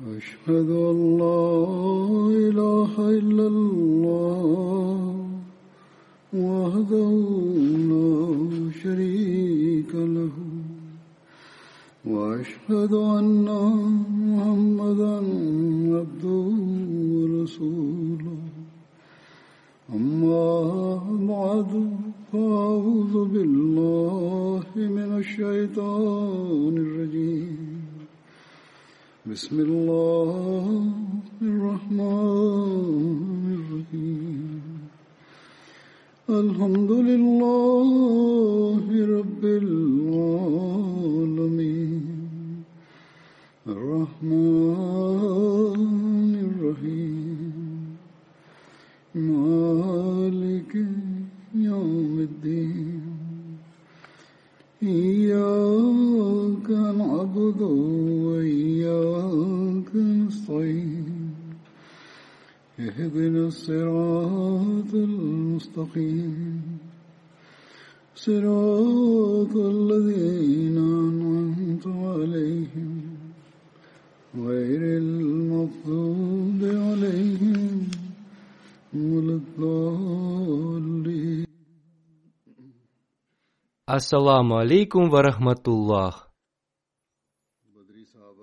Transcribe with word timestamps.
أشهد 0.00 0.70
أن 0.70 1.18
لا 1.18 1.56
إله 2.48 2.92
إلا 2.98 3.46
الله 3.46 5.16
وحده 6.34 7.15
Ассаламу 84.06 84.58
алейкум 84.58 85.10
варахматуллах. 85.10 86.30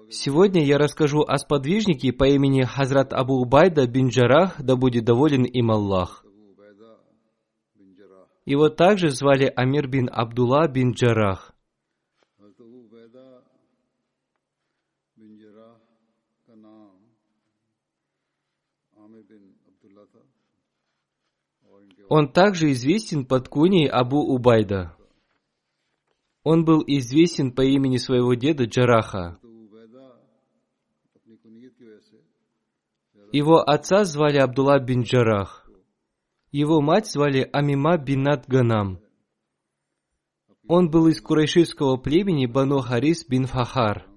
Сегодня 0.10 0.62
я 0.66 0.78
расскажу 0.78 1.22
о 1.22 1.38
сподвижнике 1.38 2.12
по 2.12 2.26
имени 2.26 2.64
Хазрат 2.64 3.14
Абу 3.14 3.36
Убайда 3.36 3.88
бин 3.88 4.10
Джарах, 4.10 4.62
да 4.62 4.76
будет 4.76 5.06
доволен 5.06 5.46
им 5.46 5.72
Аллах. 5.72 6.26
Его 8.44 8.68
также 8.68 9.10
звали 9.12 9.46
Амир 9.56 9.88
бин 9.88 10.10
Абдулла 10.12 10.68
бин 10.68 10.92
Джарах. 10.92 11.56
Он 22.10 22.28
также 22.34 22.74
известен 22.74 23.26
под 23.26 23.48
куней 23.48 23.88
Абу 23.88 24.18
Убайда. 24.20 24.98
Он 26.44 26.66
был 26.66 26.84
известен 26.86 27.52
по 27.52 27.62
имени 27.62 27.98
своего 27.98 28.34
деда 28.34 28.66
Джараха. 28.66 29.40
Его 33.32 33.62
отца 33.62 34.04
звали 34.04 34.38
Абдулла 34.38 34.80
бин 34.80 35.02
Джарах. 35.02 35.68
Его 36.52 36.82
мать 36.82 37.08
звали 37.08 37.50
Амима 37.52 37.98
бинат 37.98 38.46
Ганам. 38.48 39.00
Он 40.68 40.90
был 40.90 41.08
из 41.08 41.20
курайшивского 41.20 41.98
племени 41.98 42.46
Бану 42.46 42.80
Харис 42.80 43.26
бин 43.28 43.48
Фахар. 43.48 44.13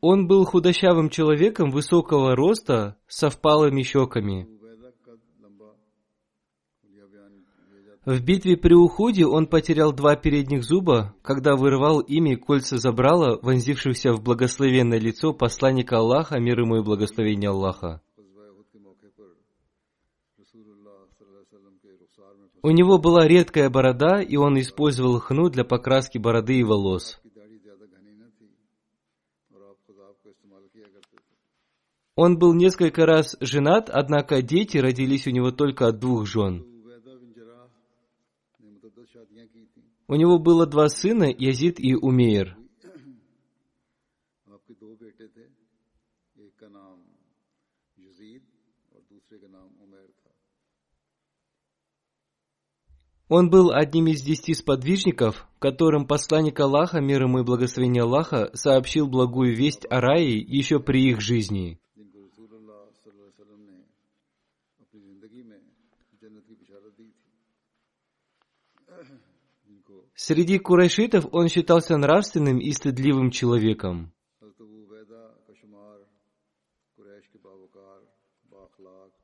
Он 0.00 0.26
был 0.26 0.44
худощавым 0.44 1.10
человеком 1.10 1.70
высокого 1.70 2.36
роста 2.36 2.96
со 3.06 3.30
впалыми 3.30 3.82
щеками. 3.82 4.48
В 8.04 8.22
битве 8.22 8.56
при 8.56 8.72
уходе 8.72 9.26
он 9.26 9.48
потерял 9.48 9.92
два 9.92 10.14
передних 10.14 10.62
зуба, 10.62 11.16
когда 11.22 11.56
вырывал 11.56 11.98
ими 11.98 12.36
кольца 12.36 12.78
забрала, 12.78 13.40
вонзившихся 13.42 14.12
в 14.12 14.22
благословенное 14.22 15.00
лицо 15.00 15.32
посланника 15.32 15.96
Аллаха, 15.96 16.38
мир 16.38 16.60
ему 16.60 16.76
и 16.76 16.84
благословение 16.84 17.50
Аллаха. 17.50 18.00
У 22.62 22.70
него 22.70 22.98
была 22.98 23.26
редкая 23.26 23.70
борода, 23.70 24.20
и 24.20 24.36
он 24.36 24.58
использовал 24.60 25.18
хну 25.18 25.48
для 25.50 25.64
покраски 25.64 26.18
бороды 26.18 26.58
и 26.60 26.62
волос. 26.62 27.20
Он 32.16 32.38
был 32.38 32.54
несколько 32.54 33.04
раз 33.04 33.36
женат, 33.40 33.90
однако 33.90 34.40
дети 34.40 34.78
родились 34.78 35.26
у 35.26 35.30
него 35.30 35.50
только 35.50 35.88
от 35.88 35.98
двух 35.98 36.26
жен. 36.26 36.64
У 40.08 40.14
него 40.14 40.38
было 40.38 40.66
два 40.66 40.88
сына, 40.88 41.24
Язид 41.24 41.78
и 41.78 41.94
Умейр. 41.94 42.56
Он 53.28 53.50
был 53.50 53.72
одним 53.72 54.06
из 54.06 54.22
десяти 54.22 54.54
сподвижников, 54.54 55.46
которым 55.58 56.06
посланник 56.06 56.58
Аллаха, 56.60 57.00
мир 57.00 57.24
ему 57.24 57.40
и 57.40 57.44
благословение 57.44 58.04
Аллаха, 58.04 58.50
сообщил 58.54 59.08
благую 59.08 59.54
весть 59.54 59.84
о 59.90 60.00
рае 60.00 60.38
еще 60.38 60.78
при 60.80 61.10
их 61.10 61.20
жизни. 61.20 61.80
Среди 70.14 70.58
курайшитов 70.58 71.26
он 71.32 71.48
считался 71.48 71.96
нравственным 71.96 72.58
и 72.58 72.72
стыдливым 72.72 73.30
человеком. 73.30 74.12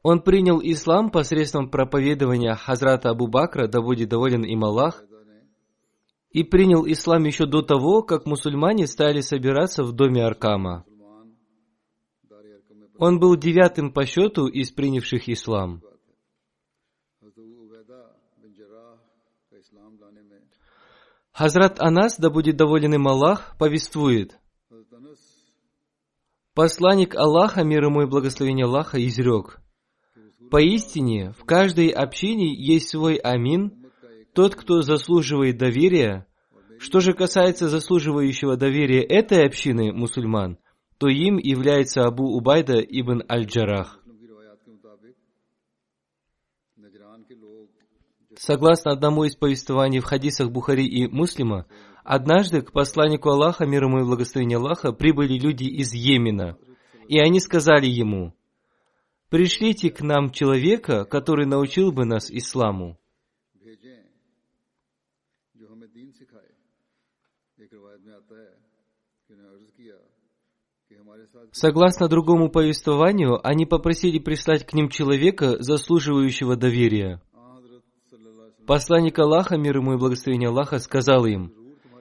Он 0.02 0.20
принял 0.20 0.60
ислам 0.60 1.10
посредством 1.10 1.70
проповедования 1.70 2.54
Хазрата 2.56 3.10
Абу 3.10 3.28
Бакра, 3.28 3.68
да 3.68 3.80
будет 3.80 4.08
доволен 4.08 4.42
им 4.42 4.64
Аллах, 4.64 5.04
и 6.30 6.42
принял 6.42 6.84
ислам 6.86 7.24
еще 7.24 7.46
до 7.46 7.62
того, 7.62 8.02
как 8.02 8.26
мусульмане 8.26 8.86
стали 8.86 9.20
собираться 9.20 9.84
в 9.84 9.92
доме 9.92 10.24
Аркама. 10.24 10.84
Он 13.04 13.18
был 13.18 13.34
девятым 13.34 13.92
по 13.92 14.06
счету 14.06 14.46
из 14.46 14.70
принявших 14.70 15.28
ислам. 15.28 15.82
Хазрат 21.32 21.80
Анас, 21.80 22.16
да 22.16 22.30
будет 22.30 22.56
доволен 22.56 22.94
им 22.94 23.08
Аллах, 23.08 23.56
повествует. 23.58 24.38
Посланник 26.54 27.16
Аллаха, 27.16 27.64
мир 27.64 27.86
ему 27.86 28.02
и 28.02 28.06
благословение 28.06 28.66
Аллаха, 28.66 29.04
изрек. 29.04 29.60
Поистине, 30.52 31.32
в 31.32 31.44
каждой 31.44 31.88
общине 31.88 32.54
есть 32.54 32.90
свой 32.90 33.16
амин, 33.16 33.90
тот, 34.32 34.54
кто 34.54 34.82
заслуживает 34.82 35.58
доверия. 35.58 36.28
Что 36.78 37.00
же 37.00 37.14
касается 37.14 37.68
заслуживающего 37.68 38.56
доверия 38.56 39.02
этой 39.02 39.44
общины, 39.44 39.92
мусульман, 39.92 40.58
то 41.02 41.08
им 41.08 41.36
является 41.36 42.04
Абу 42.04 42.36
Убайда 42.36 42.78
ибн 42.78 43.24
Аль-Джарах. 43.28 43.98
Согласно 48.36 48.92
одному 48.92 49.24
из 49.24 49.34
повествований 49.34 49.98
в 49.98 50.04
хадисах 50.04 50.52
Бухари 50.52 50.86
и 50.86 51.08
Муслима, 51.08 51.66
однажды 52.04 52.62
к 52.62 52.70
посланнику 52.70 53.30
Аллаха, 53.30 53.66
мир 53.66 53.82
ему 53.82 53.98
и 53.98 54.04
благословение 54.04 54.58
Аллаха, 54.58 54.92
прибыли 54.92 55.36
люди 55.40 55.64
из 55.64 55.92
Йемена, 55.92 56.56
и 57.08 57.18
они 57.18 57.40
сказали 57.40 57.86
ему, 57.86 58.32
«Пришлите 59.28 59.90
к 59.90 60.02
нам 60.02 60.30
человека, 60.30 61.04
который 61.04 61.46
научил 61.46 61.90
бы 61.90 62.04
нас 62.04 62.30
исламу». 62.30 62.96
Согласно 71.50 72.08
другому 72.08 72.50
повествованию, 72.50 73.46
они 73.46 73.66
попросили 73.66 74.18
прислать 74.18 74.64
к 74.64 74.72
ним 74.72 74.88
человека, 74.88 75.56
заслуживающего 75.60 76.56
доверия. 76.56 77.20
Посланник 78.66 79.18
Аллаха, 79.18 79.56
мир 79.56 79.78
ему 79.78 79.94
и 79.94 79.98
благословение 79.98 80.48
Аллаха, 80.48 80.78
сказал 80.78 81.26
им, 81.26 81.52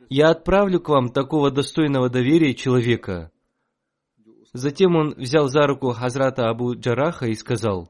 «Я 0.09 0.29
отправлю 0.29 0.79
к 0.79 0.89
вам 0.89 1.09
такого 1.09 1.49
достойного 1.49 2.09
доверия 2.09 2.53
человека». 2.53 3.31
Затем 4.53 4.95
он 4.95 5.15
взял 5.17 5.47
за 5.47 5.65
руку 5.65 5.91
Хазрата 5.91 6.49
Абу 6.49 6.75
Джараха 6.75 7.25
и 7.27 7.33
сказал, 7.33 7.89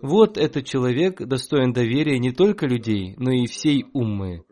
«Вот 0.00 0.36
этот 0.36 0.66
человек 0.66 1.22
достоин 1.22 1.72
доверия 1.72 2.18
не 2.18 2.32
только 2.32 2.66
людей, 2.66 3.14
но 3.16 3.30
и 3.30 3.46
всей 3.46 3.86
уммы». 3.92 4.44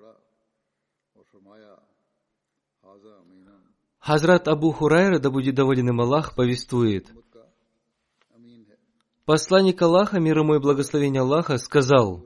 Хазрат 4.08 4.49
Абу 4.49 4.72
Хурайра, 4.72 5.19
да 5.19 5.31
будет 5.31 5.55
доволен 5.55 5.90
им 5.90 6.00
Аллах, 6.00 6.34
повествует, 6.34 7.12
Посланник 9.26 9.82
Аллаха, 9.82 10.19
мир 10.19 10.38
ему 10.38 10.55
и 10.55 10.58
благословение 10.58 11.20
Аллаха, 11.20 11.58
сказал, 11.58 12.25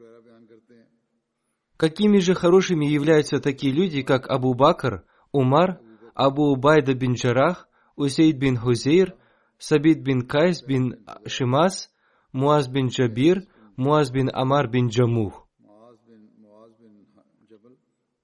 Какими 1.77 2.19
же 2.19 2.35
хорошими 2.35 2.87
являются 2.87 3.41
такие 3.41 3.73
люди, 3.73 4.03
как 4.03 4.31
Абу 4.31 4.55
Бакр, 4.55 5.05
Умар, 5.33 5.81
Абу 6.15 6.53
Убайда 6.53 6.95
бин 6.95 7.15
Джарах, 7.15 7.69
Усейд 7.97 8.39
бин 8.39 8.57
Хузейр, 8.57 9.17
Сабид 9.59 10.05
бин 10.05 10.29
Кайс 10.29 10.63
бин 10.63 11.05
Шимас, 11.27 11.91
Муаз 12.31 12.69
бин 12.69 12.91
Джабир, 12.91 13.43
Муаз 13.77 14.13
бин 14.13 14.31
Амар 14.33 14.71
бин 14.71 14.87
Джамух. 14.87 15.49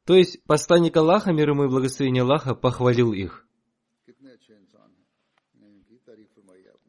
То 0.04 0.14
есть 0.14 0.44
посланник 0.46 0.96
Аллаха, 0.96 1.32
мир 1.32 1.50
ему 1.50 1.64
и 1.64 1.68
благословение 1.68 2.22
Аллаха, 2.22 2.54
похвалил 2.54 3.12
их. 3.12 3.47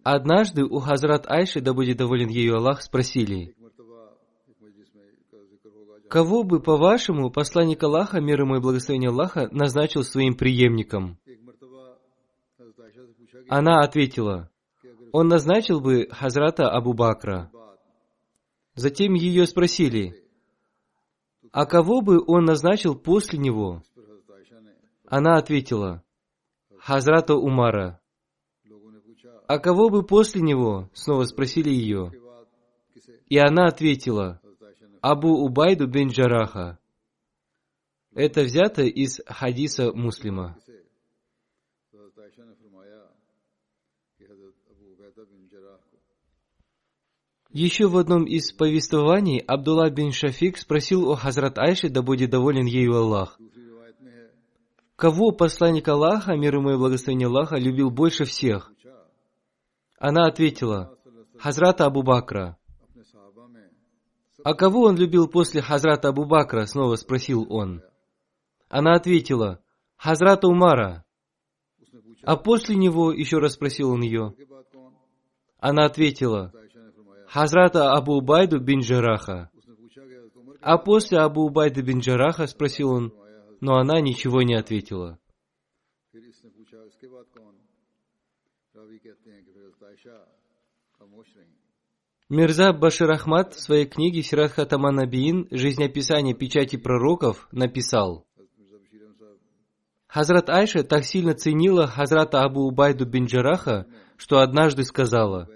Однажды 0.04 0.64
у 0.64 0.80
Хазрат 0.80 1.30
Айши, 1.30 1.62
да 1.62 1.74
будет 1.74 1.98
доволен 1.98 2.30
ею 2.30 2.58
Аллах, 2.58 2.82
спросили, 2.82 3.56
Кого 6.10 6.44
бы, 6.44 6.60
по-вашему, 6.60 7.30
посланник 7.30 7.84
Аллаха, 7.84 8.20
мир 8.20 8.42
ему 8.42 8.56
и 8.56 8.60
благословение 8.60 9.12
Аллаха, 9.12 9.48
назначил 9.52 10.04
своим 10.04 10.36
преемником? 10.36 11.20
Она 13.48 13.82
ответила, 13.82 14.50
он 15.12 15.28
назначил 15.28 15.82
бы 15.82 16.08
Хазрата 16.10 16.70
Абу 16.70 16.94
Бакра. 16.94 17.52
Затем 18.74 19.14
ее 19.14 19.46
спросили, 19.46 20.24
а 21.52 21.66
кого 21.66 22.02
бы 22.02 22.24
он 22.26 22.46
назначил 22.46 22.96
после 22.96 23.38
него? 23.38 23.84
Она 25.06 25.38
ответила, 25.38 26.04
Хазрата 26.80 27.36
Умара. 27.36 27.99
«А 29.50 29.58
кого 29.58 29.90
бы 29.90 30.04
после 30.04 30.44
него?»— 30.44 30.92
снова 30.94 31.24
спросили 31.24 31.72
ее. 31.72 32.12
И 33.30 33.40
она 33.40 33.66
ответила, 33.66 34.40
«Абу 35.02 35.44
Убайду 35.44 35.88
бин 35.88 36.10
Джараха». 36.10 36.78
Это 38.14 38.44
взято 38.44 38.84
из 38.84 39.20
хадиса 39.26 39.92
муслима. 39.92 40.56
Еще 47.50 47.88
в 47.88 47.98
одном 47.98 48.26
из 48.26 48.52
повествований 48.52 49.40
Абдулла 49.40 49.90
бин 49.90 50.12
Шафик 50.12 50.60
спросил 50.60 51.10
у 51.10 51.16
Хазрат 51.16 51.58
Айши, 51.58 51.90
да 51.90 52.04
будет 52.04 52.30
доволен 52.30 52.68
ею 52.68 52.96
Аллах. 52.96 53.40
Кого 54.96 55.32
посланник 55.32 55.88
Аллаха, 55.88 56.36
мир 56.36 56.58
ему 56.58 56.70
и 56.70 56.78
благословение 56.78 57.30
Аллаха, 57.30 57.56
любил 57.56 57.90
больше 57.90 58.26
всех? 58.26 58.72
Она 60.00 60.28
ответила, 60.28 60.98
Хазрата 61.38 61.86
Абу 61.86 62.04
Бакра. 62.04 62.58
А 64.46 64.54
кого 64.54 64.84
он 64.84 64.96
любил 64.96 65.28
после 65.28 65.62
Хазрата 65.62 66.08
Абу 66.08 66.26
Бакра? 66.26 66.66
Снова 66.66 66.96
спросил 66.96 67.46
он. 67.50 67.82
Она 68.70 68.96
ответила, 68.96 69.62
Хазрата 69.98 70.48
Умара. 70.48 71.04
А 72.24 72.38
после 72.38 72.78
него, 72.78 73.12
еще 73.12 73.40
раз 73.40 73.54
спросил 73.54 73.92
он 73.92 74.02
ее. 74.02 74.34
Она 75.60 75.86
ответила, 75.86 76.54
Хазрата 77.28 77.92
Абу 77.92 78.14
Убайду 78.14 78.60
бин 78.60 78.80
Джараха. 78.80 79.52
А 80.62 80.78
после 80.78 81.20
Абу 81.20 81.42
Убайда 81.42 81.82
бин 81.82 82.00
Джараха 82.00 82.48
спросил 82.48 82.92
он, 82.92 83.14
но 83.60 83.76
она 83.76 84.00
ничего 84.00 84.42
не 84.44 84.56
ответила. 84.56 85.20
Мирза 92.30 92.74
Башир 92.74 93.10
Ахмад 93.12 93.56
в 93.56 93.60
своей 93.60 93.86
книге 93.86 94.22
Сират 94.22 94.52
Хатаман 94.52 94.96
Набиин. 94.96 95.48
«Жизнеописание 95.50 96.36
печати 96.36 96.76
пророков» 96.76 97.48
написал, 97.52 98.28
Хазрат 100.06 100.50
Айша 100.50 100.84
так 100.84 101.06
сильно 101.06 101.34
ценила 101.34 101.88
Хазрата 101.88 102.42
Абу 102.42 102.62
Убайду 102.68 103.06
бин 103.06 103.26
Джараха, 103.26 103.88
что 104.18 104.40
однажды 104.40 104.84
сказала, 104.84 105.48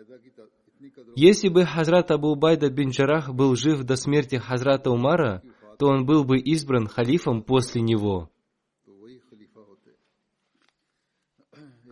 «Если 1.16 1.50
бы 1.50 1.66
Хазрат 1.66 2.10
Абу 2.10 2.30
Убайда 2.30 2.70
бин 2.70 2.90
Джарах 2.90 3.34
был 3.34 3.56
жив 3.56 3.84
до 3.84 3.96
смерти 3.96 4.38
Хазрата 4.38 4.90
Умара, 4.90 5.44
то 5.78 5.88
он 5.88 6.06
был 6.06 6.24
бы 6.24 6.40
избран 6.40 6.88
халифом 6.88 7.44
после 7.44 7.82
него». 7.82 8.33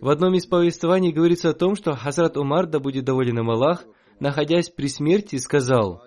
В 0.01 0.09
одном 0.09 0.33
из 0.33 0.47
повествований 0.47 1.11
говорится 1.11 1.51
о 1.51 1.53
том, 1.53 1.75
что 1.75 1.95
Хазрат 1.95 2.35
Умар, 2.35 2.65
да 2.65 2.79
будет 2.79 3.05
доволен 3.05 3.37
им 3.37 3.51
Аллах, 3.51 3.85
находясь 4.19 4.71
при 4.71 4.87
смерти, 4.87 5.35
сказал, 5.35 6.03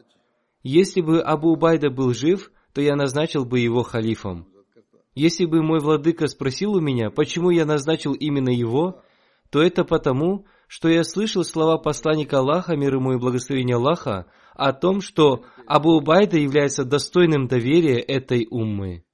«Если 0.64 1.00
бы 1.00 1.20
Абу 1.20 1.52
Убайда 1.52 1.91
был 1.91 2.12
жив, 2.12 2.50
то 2.73 2.81
я 2.81 2.96
назначил 2.96 3.44
бы 3.44 3.61
его 3.61 3.85
халифом. 3.85 4.49
Если 5.14 5.46
бы 5.46 5.62
мой 5.62 5.79
владыка 5.79 6.26
спросил 6.26 6.73
у 6.73 6.81
меня, 6.81 7.11
почему 7.11 7.50
я 7.50 7.64
назначил 7.64 8.14
именно 8.14 8.49
его, 8.49 9.00
то 9.50 9.62
это 9.62 9.85
потому, 9.85 10.44
что 10.67 10.88
я 10.88 11.05
слышал 11.05 11.44
слова 11.44 11.79
посланника 11.79 12.38
Аллаха, 12.38 12.75
мир 12.75 12.97
ему 12.97 13.12
и 13.12 13.19
благословения 13.19 13.76
Аллаха, 13.76 14.26
о 14.55 14.73
том, 14.73 15.00
что 15.00 15.44
Абу 15.69 15.90
Убайда 15.90 16.37
является 16.37 16.85
достойным 16.85 17.47
доверия 17.47 18.00
этой 18.00 18.49
уммы. 18.50 19.05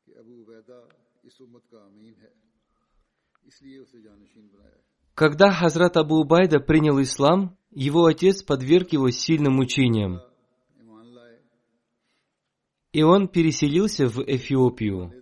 Когда 5.21 5.53
Хазрат 5.53 5.99
Абу 5.99 6.21
Убайда 6.21 6.61
принял 6.61 6.99
ислам, 7.03 7.55
его 7.71 8.07
отец 8.07 8.43
подверг 8.43 8.95
его 8.95 9.11
сильным 9.11 9.57
мучениям. 9.57 10.23
И 12.93 13.03
он 13.03 13.29
переселился 13.29 14.07
в 14.07 14.23
Эфиопию. 14.23 15.12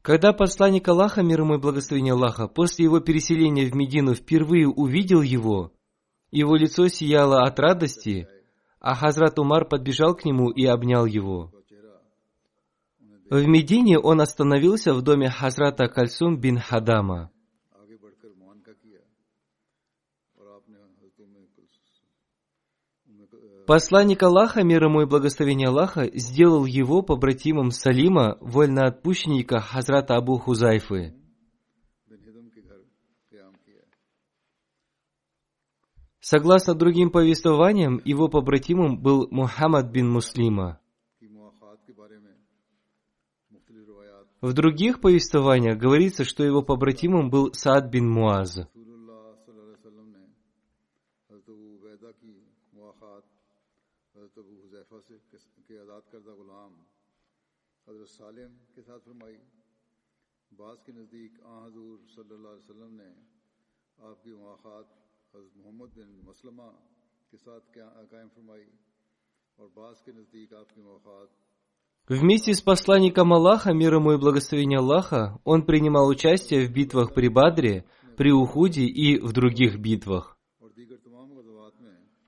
Когда 0.00 0.32
посланник 0.32 0.86
Аллаха, 0.86 1.24
мир 1.24 1.40
ему 1.40 1.56
и 1.56 1.58
благословение 1.58 2.12
Аллаха, 2.12 2.46
после 2.46 2.84
его 2.84 3.00
переселения 3.00 3.68
в 3.68 3.74
Медину 3.74 4.14
впервые 4.14 4.68
увидел 4.68 5.22
его, 5.22 5.72
его 6.30 6.54
лицо 6.54 6.86
сияло 6.86 7.42
от 7.42 7.58
радости, 7.58 8.28
а 8.78 8.94
Хазрат 8.94 9.40
Умар 9.40 9.68
подбежал 9.68 10.14
к 10.14 10.24
нему 10.24 10.50
и 10.52 10.64
обнял 10.66 11.04
его. 11.04 11.52
В 13.30 13.46
Медине 13.46 13.96
он 13.96 14.20
остановился 14.20 14.92
в 14.92 15.02
доме 15.02 15.30
Хазрата 15.30 15.86
Кальсум 15.86 16.40
бин 16.40 16.58
Хадама. 16.58 17.30
Посланник 23.68 24.20
Аллаха, 24.24 24.64
мир 24.64 24.82
ему 24.82 25.02
и 25.02 25.06
благословение 25.06 25.68
Аллаха, 25.68 26.10
сделал 26.12 26.64
его 26.64 27.02
побратимом 27.02 27.70
Салима, 27.70 28.36
вольноотпущенника 28.40 29.60
Хазрата 29.60 30.16
Абу 30.16 30.36
Хузайфы. 30.38 31.14
Согласно 36.18 36.74
другим 36.74 37.10
повествованиям, 37.10 38.00
его 38.04 38.28
побратимом 38.28 39.00
был 39.00 39.28
Мухаммад 39.30 39.88
бин 39.92 40.10
Муслима. 40.10 40.80
В 44.40 44.54
других 44.54 45.02
повествованиях 45.02 45.78
говорится, 45.78 46.24
что 46.24 46.42
его 46.42 46.62
побратимом 46.62 47.28
был 47.28 47.52
Саад 47.52 47.90
бин 47.90 48.08
Муаз. 48.08 48.56
بعض 60.58 60.82
کے 60.84 60.92
نزدیک 60.92 61.32
آ 61.42 61.66
حضور 61.66 61.98
صلی 62.14 62.34
اللہ 62.34 62.48
علیہ 62.48 62.70
وسلم 62.70 62.94
نے 62.94 63.10
آپ 63.98 64.22
کی 64.24 64.32
مواقعات 64.32 64.86
حضرت 65.34 65.56
محمد 65.56 65.94
بن 65.94 66.10
مسلمہ 66.24 66.70
کے 67.30 67.36
ساتھ 67.36 67.78
قائم 68.10 68.28
فرمائی 68.34 68.64
اور 69.56 69.68
بعض 69.74 70.02
کے 70.02 70.12
نزدیک 70.12 70.54
آپ 70.54 70.74
کی 70.74 70.80
مواقعات 70.80 71.49
Вместе 72.10 72.54
с 72.54 72.60
посланником 72.60 73.32
Аллаха, 73.32 73.72
мир 73.72 73.94
ему 73.94 74.10
и 74.10 74.18
благословение 74.18 74.80
Аллаха, 74.80 75.38
он 75.44 75.62
принимал 75.62 76.08
участие 76.08 76.66
в 76.66 76.72
битвах 76.72 77.14
при 77.14 77.28
Бадре, 77.28 77.84
при 78.16 78.32
Ухуде 78.32 78.82
и 78.82 79.20
в 79.20 79.32
других 79.32 79.78
битвах. 79.78 80.36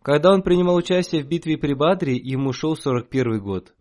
Когда 0.02 0.32
он 0.32 0.42
принимал 0.42 0.76
участие 0.76 1.24
в 1.24 1.26
битве 1.26 1.58
при 1.58 1.74
Бадре, 1.74 2.14
ему 2.14 2.52
шел 2.52 2.76
41 2.76 3.40
год. 3.40 3.74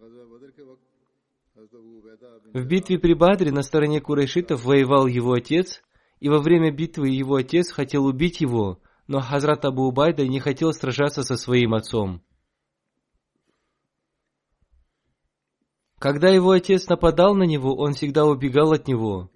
В 2.51 2.65
битве 2.65 2.97
при 2.97 3.13
Бадре 3.13 3.51
на 3.51 3.61
стороне 3.61 4.01
Курайшитов 4.01 4.65
воевал 4.65 5.05
его 5.05 5.33
отец, 5.33 5.83
и 6.19 6.29
во 6.29 6.39
время 6.39 6.71
битвы 6.71 7.09
его 7.09 7.35
отец 7.35 7.71
хотел 7.71 8.05
убить 8.07 8.41
его, 8.41 8.79
но 9.05 9.19
Хазрат 9.19 9.65
Абу 9.65 9.83
Убайда 9.83 10.27
не 10.27 10.39
хотел 10.39 10.73
сражаться 10.73 11.21
со 11.21 11.37
своим 11.37 11.75
отцом. 11.75 12.23
Когда 16.01 16.29
его 16.29 16.49
отец 16.49 16.87
нападал 16.87 17.35
на 17.35 17.43
него, 17.43 17.75
он 17.75 17.93
всегда 17.93 18.25
убегал 18.25 18.71
от 18.71 18.87
него. 18.87 19.29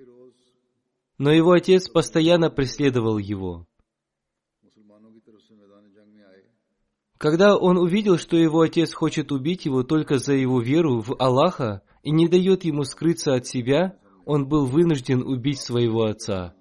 Но 1.20 1.32
его 1.32 1.52
отец 1.52 1.88
постоянно 1.88 2.50
преследовал 2.50 3.20
его. 3.20 3.68
Когда 7.20 7.56
он 7.56 7.78
увидел, 7.78 8.18
что 8.18 8.36
его 8.36 8.62
отец 8.62 8.96
хочет 8.96 9.32
убить 9.32 9.66
его 9.66 9.84
только 9.84 10.18
за 10.18 10.34
его 10.34 10.60
веру 10.60 11.02
в 11.02 11.16
Аллаха 11.20 11.84
и 12.02 12.10
не 12.10 12.28
дает 12.28 12.64
ему 12.64 12.84
скрыться 12.84 13.36
от 13.36 13.46
себя, 13.46 14.00
он 14.26 14.48
был 14.48 14.66
вынужден 14.66 15.22
убить 15.22 15.62
своего 15.62 16.06
отца. 16.06 16.56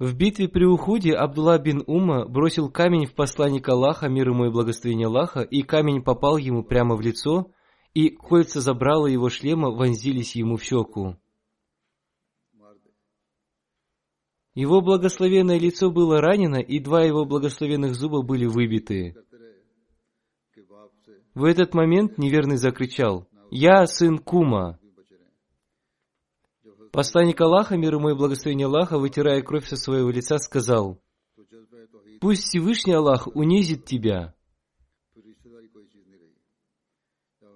В 0.00 0.16
битве 0.16 0.48
при 0.48 0.64
Ухуде 0.64 1.12
Абдулла 1.12 1.58
бин 1.58 1.84
Ума 1.86 2.24
бросил 2.24 2.70
камень 2.70 3.04
в 3.04 3.14
посланника 3.14 3.72
Аллаха, 3.72 4.08
мир 4.08 4.30
ему 4.30 4.46
и 4.46 4.50
благословение 4.50 5.08
Аллаха, 5.08 5.42
и 5.42 5.60
камень 5.60 6.02
попал 6.02 6.38
ему 6.38 6.64
прямо 6.64 6.96
в 6.96 7.02
лицо, 7.02 7.52
и 7.92 8.08
кольца 8.08 8.62
забрала 8.62 9.06
его 9.08 9.28
шлема 9.28 9.70
вонзились 9.70 10.36
ему 10.36 10.56
в 10.56 10.62
щеку. 10.62 11.16
Его 14.54 14.80
благословенное 14.80 15.58
лицо 15.58 15.90
было 15.90 16.22
ранено, 16.22 16.60
и 16.60 16.78
два 16.78 17.02
его 17.02 17.26
благословенных 17.26 17.94
зуба 17.94 18.22
были 18.22 18.46
выбиты. 18.46 19.14
В 21.34 21.44
этот 21.44 21.74
момент 21.74 22.16
неверный 22.16 22.56
закричал 22.56 23.28
«Я 23.50 23.84
сын 23.86 24.18
Кума!» 24.18 24.79
Посланник 26.92 27.40
Аллаха, 27.40 27.76
мир 27.76 27.94
ему 27.94 28.10
и 28.10 28.14
благословение 28.14 28.66
Аллаха, 28.66 28.98
вытирая 28.98 29.42
кровь 29.42 29.68
со 29.68 29.76
своего 29.76 30.10
лица, 30.10 30.38
сказал, 30.38 31.00
«Пусть 32.20 32.44
Всевышний 32.44 32.94
Аллах 32.94 33.28
унизит 33.34 33.84
тебя». 33.84 34.34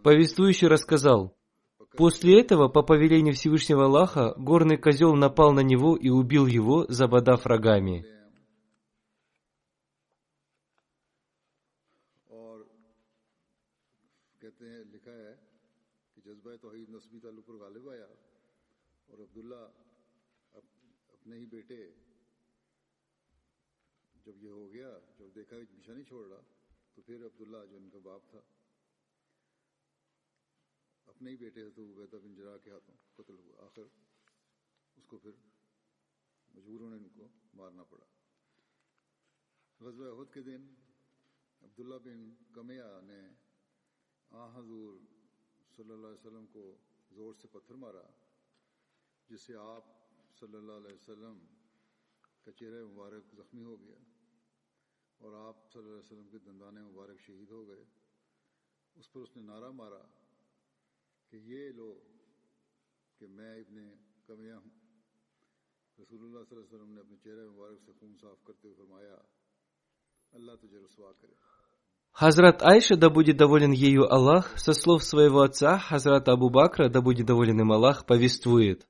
Повествующий 0.03 0.69
рассказал, 0.69 1.35
После 1.97 2.41
этого, 2.41 2.67
по 2.69 2.83
повелению 2.83 3.35
Всевышнего 3.35 3.85
Аллаха, 3.85 4.35
горный 4.37 4.77
козел 4.77 5.15
напал 5.15 5.53
на 5.53 5.61
него 5.61 5.97
и 5.97 6.09
убил 6.09 6.47
его, 6.47 6.87
забодав 6.89 7.47
рогами. 7.47 8.05
جذبہ 16.25 18.14
اور 19.15 19.23
عبداللہ 19.23 19.67
اپنے 21.09 21.37
ہی 21.39 21.47
بیٹے 21.47 21.77
جب 24.25 24.43
یہ 24.43 24.49
ہو 24.49 24.73
گیا، 24.73 24.99
جب 25.19 25.35
دیکھا 25.35 25.57
کہ 25.59 25.93
نہیں 25.93 26.05
چھوڑ 26.05 26.27
رہا، 26.29 26.41
تو 26.95 27.03
پھر 27.03 27.27
عبداللہ 27.27 27.59
جو 27.71 27.77
ان 27.77 27.91
کا 27.91 27.99
باپ 28.03 28.23
تھا، 28.31 28.41
اپنے 31.07 31.31
ہی 31.31 31.37
بیٹے 31.37 31.63
حضرت 31.63 31.79
عبیدہ 31.79 32.17
بن 32.17 32.35
جرا 32.35 32.57
کے 32.59 32.71
ہاتھوں 32.71 32.95
قتل 33.15 33.39
ہوا۔ 33.39 33.65
آخر 33.65 33.83
اس 34.97 35.07
کو 35.07 35.19
پھر 35.19 35.31
مجبوروں 36.55 36.91
نے 36.91 36.97
ان 36.97 37.09
کو 37.09 37.29
مارنا 37.55 37.83
پڑا۔ 37.83 38.07
غزوہ 39.81 40.21
عہد 40.21 40.35
کے 40.35 40.43
دن 40.43 40.69
عبداللہ 41.63 41.99
بن 42.05 42.35
کمیہ 42.53 43.01
نے 43.05 43.23
آ 44.31 44.59
حضور 44.59 44.99
صلی 45.77 45.91
اللہ 45.91 46.07
علیہ 46.07 46.27
وسلم 46.27 46.47
کو 46.47 46.77
زور 47.11 47.35
سے 47.35 47.49
پتھر 47.53 47.75
مارا۔ 47.75 48.24
Хазрат 72.13 72.63
Айша, 72.63 72.97
да 72.97 73.11
будет 73.11 73.37
доволен 73.37 73.73
ею 73.73 74.13
Аллах, 74.13 74.59
со 74.59 74.73
слов 74.73 75.03
своего 75.03 75.41
отца, 75.41 75.79
Хазрат 75.79 76.29
Абу 76.29 76.51
Бакра, 76.51 76.89
да 76.89 77.01
будет 77.01 77.27
доволен 77.27 77.61
им 77.61 77.73
Аллах, 77.73 78.07
повествует. 78.07 78.87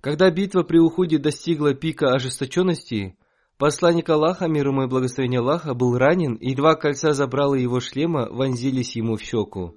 Когда 0.00 0.30
битва 0.30 0.62
при 0.62 0.78
уходе 0.78 1.18
достигла 1.18 1.74
пика 1.74 2.12
ожесточенности, 2.12 3.16
посланник 3.56 4.08
Аллаха, 4.08 4.46
мир 4.46 4.68
ему 4.68 4.84
и 4.84 4.86
благословение 4.86 5.40
Аллаха, 5.40 5.74
был 5.74 5.98
ранен, 5.98 6.34
и 6.34 6.54
два 6.54 6.74
кольца 6.76 7.12
забрала 7.12 7.56
его 7.56 7.80
шлема, 7.80 8.28
вонзились 8.30 8.96
ему 8.96 9.16
в 9.16 9.22
щеку. 9.22 9.74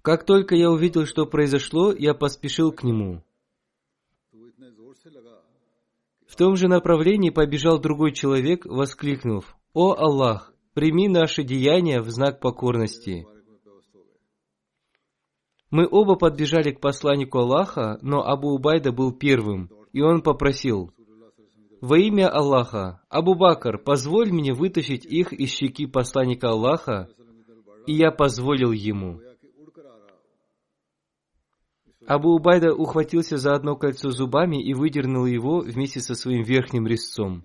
Как 0.00 0.24
только 0.24 0.56
я 0.56 0.70
увидел, 0.70 1.06
что 1.06 1.26
произошло, 1.26 1.92
я 1.92 2.14
поспешил 2.14 2.72
к 2.72 2.82
нему. 2.82 3.22
В 6.26 6.36
том 6.36 6.56
же 6.56 6.66
направлении 6.66 7.30
побежал 7.30 7.78
другой 7.78 8.12
человек, 8.12 8.64
воскликнув, 8.64 9.54
«О 9.74 9.92
Аллах, 9.92 10.52
прими 10.74 11.06
наши 11.06 11.44
деяния 11.44 12.00
в 12.00 12.10
знак 12.10 12.40
покорности!» 12.40 13.26
Мы 15.72 15.88
оба 15.90 16.16
подбежали 16.16 16.70
к 16.70 16.80
посланнику 16.80 17.38
Аллаха, 17.38 17.98
но 18.02 18.22
Абу 18.22 18.50
Убайда 18.50 18.92
был 18.92 19.10
первым, 19.10 19.70
и 19.94 20.02
он 20.02 20.20
попросил, 20.20 20.92
«Во 21.80 21.98
имя 21.98 22.28
Аллаха, 22.28 23.00
Абу 23.08 23.34
Бакр, 23.34 23.78
позволь 23.78 24.30
мне 24.30 24.52
вытащить 24.52 25.06
их 25.06 25.32
из 25.32 25.48
щеки 25.48 25.86
посланника 25.86 26.50
Аллаха», 26.50 27.08
и 27.86 27.94
я 27.94 28.10
позволил 28.10 28.70
ему. 28.70 29.20
Абу 32.06 32.34
Убайда 32.34 32.74
ухватился 32.74 33.38
за 33.38 33.54
одно 33.54 33.74
кольцо 33.74 34.10
зубами 34.10 34.62
и 34.62 34.74
выдернул 34.74 35.24
его 35.24 35.60
вместе 35.60 36.00
со 36.00 36.14
своим 36.14 36.42
верхним 36.42 36.86
резцом. 36.86 37.44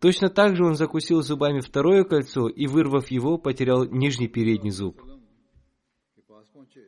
Точно 0.00 0.28
так 0.30 0.56
же 0.56 0.64
он 0.64 0.74
закусил 0.74 1.22
зубами 1.22 1.60
второе 1.60 2.04
кольцо 2.04 2.48
и, 2.48 2.66
вырвав 2.66 3.10
его, 3.10 3.38
потерял 3.38 3.84
нижний 3.84 4.28
передний 4.28 4.70
зуб. 4.70 4.96
वसल्लम 5.00 5.20
के 6.16 6.22
पास 6.30 6.46
पहुंचे 6.54 6.84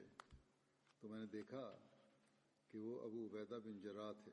तो 1.02 1.08
मैंने 1.08 1.26
देखा 1.38 1.64
कि 2.74 2.78
वो 2.78 2.92
अबू 3.06 3.18
उबैदा 3.28 3.58
बिन 3.64 3.76
जरा 3.84 4.06
थे 4.24 4.32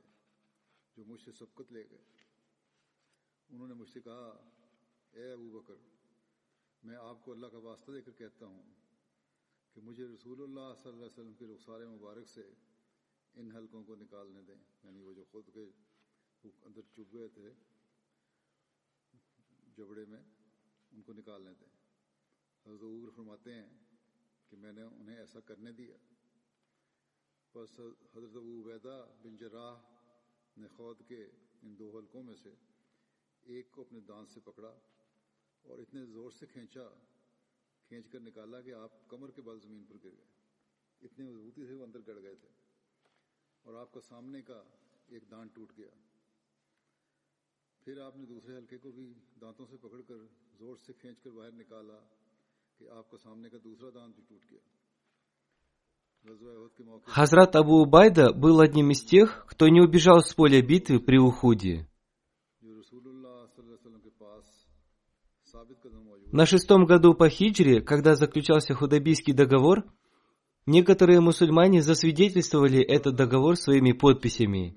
जो 0.98 1.02
मुझसे 1.10 1.32
सबकत 1.42 1.68
ले 1.76 1.84
गए 1.92 2.04
उन्होंने 3.50 3.76
मुझसे 3.82 4.00
कहा 4.08 4.28
ए 5.14 5.26
अबू 5.36 5.48
बकर 5.58 5.80
मैं 6.84 6.98
आपको 7.10 7.28
अल्लाह 7.36 7.50
का 7.54 7.60
वास्ता 7.68 7.90
देकर 7.94 8.14
कहता 8.22 8.46
हूँ 8.46 8.64
कि 9.76 9.80
मुझे 9.88 10.04
रसूलुल्लाह 10.16 10.68
सल्लल्लाहु 10.82 11.04
अलैहि 11.04 11.12
वसल्लम 11.14 11.34
के 11.40 11.46
रुखसार 11.52 11.80
मुबारक 12.00 12.28
से 12.36 12.46
इन 13.36 13.52
हलकों 13.56 13.82
को 13.84 13.94
निकालने 14.04 14.42
दें 14.48 14.60
यानी 14.86 15.00
वो 15.04 15.12
जो 15.18 15.24
खुद 15.34 15.46
के 15.56 15.66
अंदर 16.68 16.84
चुभ 16.96 17.08
गए 17.16 17.28
थे 17.36 17.48
جبڑے 19.77 20.05
میں 20.05 20.23
ان 20.91 21.03
کو 21.03 21.13
نکالنے 21.13 21.51
دیں 21.61 21.69
حضرت 22.67 22.83
عبر 22.83 23.11
فرماتے 23.17 23.55
ہیں 23.55 23.69
کہ 24.49 24.57
میں 24.57 24.73
نے 24.73 24.83
انہیں 24.83 25.17
ایسا 25.17 25.41
کرنے 25.41 25.73
دیا۔ 25.73 25.97
بس 27.55 27.81
حضرت 28.17 28.37
ابو 28.37 28.63
عبیدہ 28.63 29.07
بن 29.23 29.37
جراح 29.37 29.81
نے 30.57 30.69
خود 30.69 31.03
کے 31.09 31.25
ان 31.63 31.79
دو 31.79 31.99
حلقوں 31.99 32.23
میں 32.23 32.35
سے 32.35 32.55
ایک 33.43 33.71
کو 33.71 33.81
اپنے 33.81 34.01
دانت 34.01 34.29
سے 34.29 34.41
پکڑا 34.41 34.79
اور 35.63 35.79
اتنے 35.79 36.07
زور 36.07 36.31
سے 36.31 36.47
کھینچا، 36.47 36.89
کھینچ 37.89 38.09
کر 38.09 38.21
نکالا 38.21 38.61
کہ 38.61 38.75
آپ 38.75 39.09
کمر 39.09 39.31
کے 39.31 39.43
بل 39.43 39.61
زمین 39.61 39.85
پر 39.85 39.95
گر 39.95 40.11
گئے۔ 40.17 40.27
اتنے 41.03 41.25
مضبوطی 41.25 41.67
سے 41.67 41.75
وہ 41.75 41.85
اندر 41.85 42.01
گڑ 42.07 42.23
گئے 42.23 42.35
تھے۔ 42.35 42.49
اور 43.63 43.75
آپ 43.75 43.93
کا 43.93 44.01
سامنے 44.01 44.43
کا 44.43 44.63
ایک 45.07 45.31
دانت 45.31 45.55
ٹوٹ 45.55 45.73
گیا۔ 45.77 46.04
फिर 47.86 48.00
आपने 48.08 48.26
दूसरे 48.34 48.56
हल्के 48.56 48.78
को 48.84 48.90
भी 48.98 49.06
दांतों 49.42 49.66
से 49.66 49.78
पकड़कर 49.84 50.20
जोर 50.60 50.76
से 50.86 50.94
खींचकर 51.02 51.32
बाहर 51.38 51.54
निकाला 51.62 51.98
कि 52.80 52.84
आपका 53.00 53.18
सामने 53.18 53.50
का 53.50 53.58
दूसरा 53.68 53.90
दांत 53.98 54.14
भी 54.16 54.24
टूट 54.30 54.44
गया 54.52 54.62
गज़वा 56.28 56.52
उहद 56.60 56.72
के 56.78 56.84
मौके 56.84 57.12
Хазрат 57.16 57.56
Абу 57.56 57.82
Убайда 57.84 58.34
был 58.34 58.60
одним 58.60 58.92
из 58.92 59.04
тех, 59.04 59.46
кто 59.48 59.68
не 59.70 59.82
убежал 59.82 60.22
с 60.22 60.34
поля 60.34 60.62
битвы 60.62 61.00
при 61.00 61.18
Ухуде. 61.18 61.88
जो 62.62 62.72
रसूलुल्लाह 62.80 63.38
सल्लल्लाहु 63.56 63.68
अलैहि 63.68 63.80
वसल्लम 63.80 64.02
के 64.04 64.12
पास 64.20 64.44
साबित 65.52 65.78
कदम 65.84 66.02
मौजूद 66.10 66.34
На 66.34 66.46
шестом 66.46 66.86
году 66.86 67.14
по 67.14 67.30
хиджре, 67.30 67.82
когда 67.82 68.16
заключался 68.16 68.76
Худайбийский 68.76 69.34
договор, 69.34 69.86
некоторые 70.68 71.22
мусульмане 71.22 71.82
засвидетельствовали 71.82 72.82
этот 72.82 73.16
договор 73.16 73.56
своими 73.56 73.94
подписями. 73.94 74.76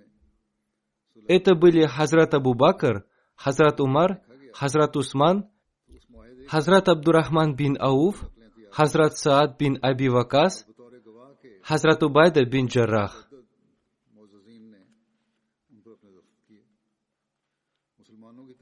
Это 1.27 1.55
были 1.55 1.85
Хазрат 1.85 2.33
Абу 2.33 2.53
Бакр, 2.53 3.03
Хазрат 3.35 3.79
Умар, 3.81 4.21
Хазрат 4.53 4.95
Усман, 4.95 5.49
Хазрат 6.47 6.87
Абдурахман 6.87 7.55
бин 7.55 7.77
Ауф, 7.79 8.15
Хазрат 8.71 9.17
Саад 9.17 9.57
бин 9.57 9.77
Аби 9.81 10.07
Вакас, 10.07 10.65
Хазрат 11.63 12.01
Убайда 12.03 12.45
бин 12.45 12.67
Джаррах. 12.67 13.27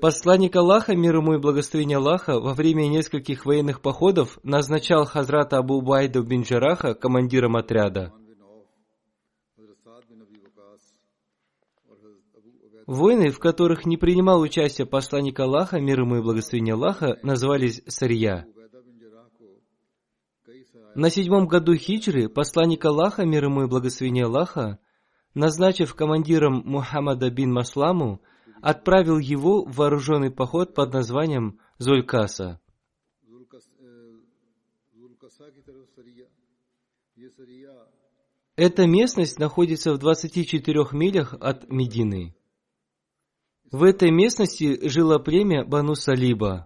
Посланник 0.01 0.55
Аллаха, 0.55 0.95
мир 0.95 1.15
ему 1.17 1.35
и 1.35 1.39
благословение 1.39 1.97
Аллаха, 1.97 2.39
во 2.39 2.53
время 2.53 2.87
нескольких 2.87 3.45
военных 3.45 3.81
походов 3.81 4.39
назначал 4.43 5.05
Хазрата 5.05 5.59
Абу 5.59 5.81
Байду 5.81 6.23
бин 6.23 6.41
Джараха 6.41 6.95
командиром 6.95 7.55
отряда– 7.55 8.11
Войны, 12.87 13.31
в 13.31 13.39
которых 13.39 13.85
не 13.85 13.97
принимал 13.97 14.41
участие 14.41 14.85
посланник 14.85 15.39
Аллаха, 15.39 15.79
мир 15.79 16.01
ему 16.01 16.17
и 16.17 16.21
благословение 16.21 16.75
Аллаха, 16.75 17.17
назывались 17.23 17.81
Сарья. 17.87 18.45
На 20.93 21.09
седьмом 21.09 21.47
году 21.47 21.75
хиджры 21.75 22.29
посланник 22.29 22.85
Аллаха, 22.85 23.25
мир 23.25 23.45
ему 23.45 23.63
и 23.63 23.67
благословение 23.67 24.25
Аллаха, 24.25 24.79
назначив 25.33 25.95
командиром 25.95 26.61
Мухаммада 26.63 27.31
бин 27.31 27.51
Масламу, 27.51 28.21
отправил 28.61 29.17
его 29.17 29.65
в 29.65 29.75
вооруженный 29.75 30.31
поход 30.31 30.75
под 30.75 30.93
названием 30.93 31.59
Зулькаса. 31.79 32.61
Эта 38.55 38.87
местность 38.87 39.39
находится 39.39 39.91
в 39.93 39.97
24 39.97 40.85
милях 40.93 41.33
от 41.33 41.69
Медины. 41.69 42.35
В 43.75 43.83
этой 43.83 44.09
местности 44.09 44.87
жила 44.87 45.19
племя 45.19 45.65
Бану 45.65 45.95
Салиба. 45.95 46.65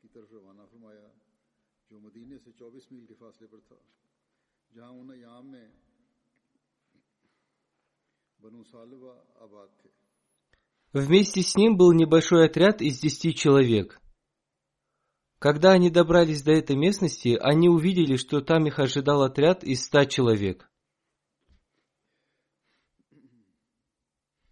کی 0.00 0.08
طرف 0.08 0.32
روانہ 0.32 0.62
فرمایا 0.70 1.08
جو 1.90 2.00
مدینے 2.00 2.38
سے 2.38 2.50
چوبیس 2.52 2.90
میل 2.92 3.06
کے 3.06 3.14
فاصلے 3.14 3.46
پر 3.46 3.60
تھا 3.68 3.76
جہاں 4.74 4.90
انہیں 4.90 5.20
یام 5.20 5.50
میں 5.50 5.66
بنو 8.40 8.62
سالوہ 8.64 9.14
آباد 9.34 9.80
تھے 9.80 10.05
Вместе 10.92 11.42
с 11.42 11.56
ним 11.56 11.76
был 11.76 11.92
небольшой 11.92 12.46
отряд 12.46 12.80
из 12.80 12.98
десяти 12.98 13.34
человек. 13.34 14.00
Когда 15.38 15.72
они 15.72 15.90
добрались 15.90 16.42
до 16.42 16.52
этой 16.52 16.76
местности, 16.76 17.38
они 17.40 17.68
увидели, 17.68 18.16
что 18.16 18.40
там 18.40 18.66
их 18.66 18.78
ожидал 18.78 19.22
отряд 19.22 19.62
из 19.64 19.84
ста 19.84 20.06
человек. 20.06 20.70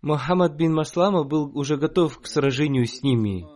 Мухаммад 0.02 0.54
бин 0.54 0.74
Маслама 0.74 1.24
был 1.24 1.50
уже 1.56 1.78
готов 1.78 2.20
к 2.20 2.26
сражению 2.26 2.84
с 2.84 3.02
ними. 3.02 3.46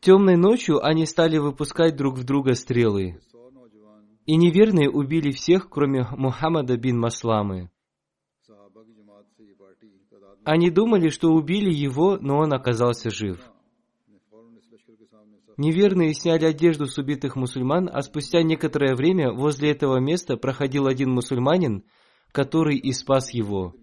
Темной 0.00 0.36
ночью 0.36 0.82
они 0.82 1.04
стали 1.04 1.36
выпускать 1.36 1.94
друг 1.96 2.16
в 2.16 2.24
друга 2.24 2.54
стрелы. 2.54 3.20
И 4.24 4.36
неверные 4.36 4.88
убили 4.88 5.30
всех, 5.30 5.68
кроме 5.68 6.06
Мухаммада 6.16 6.78
бин 6.78 6.98
Масламы. 6.98 7.70
Они 10.44 10.70
думали, 10.70 11.08
что 11.08 11.28
убили 11.32 11.72
его, 11.72 12.16
но 12.20 12.38
он 12.38 12.52
оказался 12.52 13.10
жив. 13.10 13.38
Неверные 15.56 16.14
сняли 16.14 16.46
одежду 16.46 16.86
с 16.86 16.96
убитых 16.96 17.36
мусульман, 17.36 17.90
а 17.92 18.00
спустя 18.00 18.42
некоторое 18.42 18.94
время 18.94 19.30
возле 19.30 19.70
этого 19.70 19.98
места 19.98 20.38
проходил 20.38 20.86
один 20.86 21.10
мусульманин, 21.10 21.84
который 22.32 22.78
и 22.78 22.92
спас 22.92 23.34
его. 23.34 23.74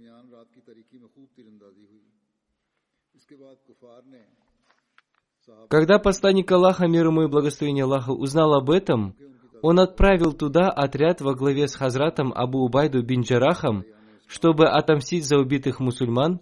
Когда 5.70 6.00
посланник 6.00 6.52
Аллаха, 6.52 6.88
мир 6.88 7.08
ему 7.08 7.24
и 7.24 7.28
благословение 7.28 7.84
Аллаха, 7.84 8.12
узнал 8.12 8.56
об 8.56 8.72
этом, 8.72 9.16
он 9.62 9.80
отправил 9.80 10.34
туда 10.34 10.70
отряд 10.70 11.22
во 11.22 11.36
главе 11.36 11.68
с 11.68 11.76
Хазратом 11.76 12.34
Абу 12.34 12.60
Убайду 12.60 13.04
бин 13.04 13.22
Джарахом– 13.22 13.84
чтобы 14.28 14.68
отомстить 14.68 15.26
за 15.26 15.38
убитых 15.38 15.80
мусульман, 15.80 16.42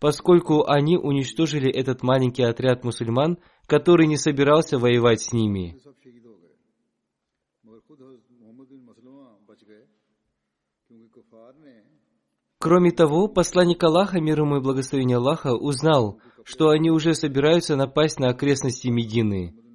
поскольку 0.00 0.64
они 0.66 0.96
уничтожили 0.96 1.70
этот 1.70 2.02
маленький 2.02 2.42
отряд 2.42 2.82
мусульман, 2.84 3.38
который 3.66 4.06
не 4.06 4.16
собирался 4.16 4.78
воевать 4.78 5.20
с 5.20 5.32
ними. 5.32 5.78
Кроме 12.58 12.90
того, 12.90 13.28
посланник 13.28 13.84
Аллаха, 13.84 14.20
мир 14.20 14.40
ему 14.40 14.56
и 14.56 14.60
благословение 14.60 15.18
Аллаха, 15.18 15.54
узнал, 15.54 16.20
что 16.42 16.70
они 16.70 16.90
уже 16.90 17.14
собираются 17.14 17.76
напасть 17.76 18.18
на 18.18 18.30
окрестности 18.30 18.88
Медины– 18.88 19.54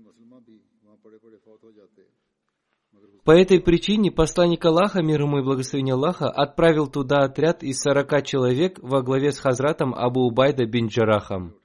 По 3.31 3.39
этой 3.39 3.61
причине 3.61 4.11
посланник 4.11 4.65
Аллаха, 4.65 5.01
мир 5.01 5.21
ему 5.21 5.39
и 5.39 5.41
благословение 5.41 5.93
Аллаха, 5.93 6.29
отправил 6.29 6.87
туда 6.87 7.19
отряд 7.19 7.63
из 7.63 7.79
сорока 7.79 8.21
человек 8.21 8.77
во 8.81 9.01
главе 9.01 9.31
с 9.31 9.39
Хазратом 9.39 9.95
Абу 9.95 10.27
Убайда 10.27 10.65
бин 10.65 10.87
Джарахом. 10.87 11.55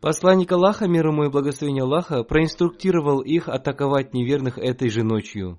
Посланник 0.00 0.50
Аллаха, 0.52 0.88
мир 0.88 1.08
ему 1.08 1.24
и 1.24 1.28
благословение 1.28 1.82
Аллаха, 1.82 2.24
проинструктировал 2.24 3.20
их 3.20 3.50
атаковать 3.50 4.14
неверных 4.14 4.56
этой 4.56 4.88
же 4.88 5.02
ночью. 5.02 5.58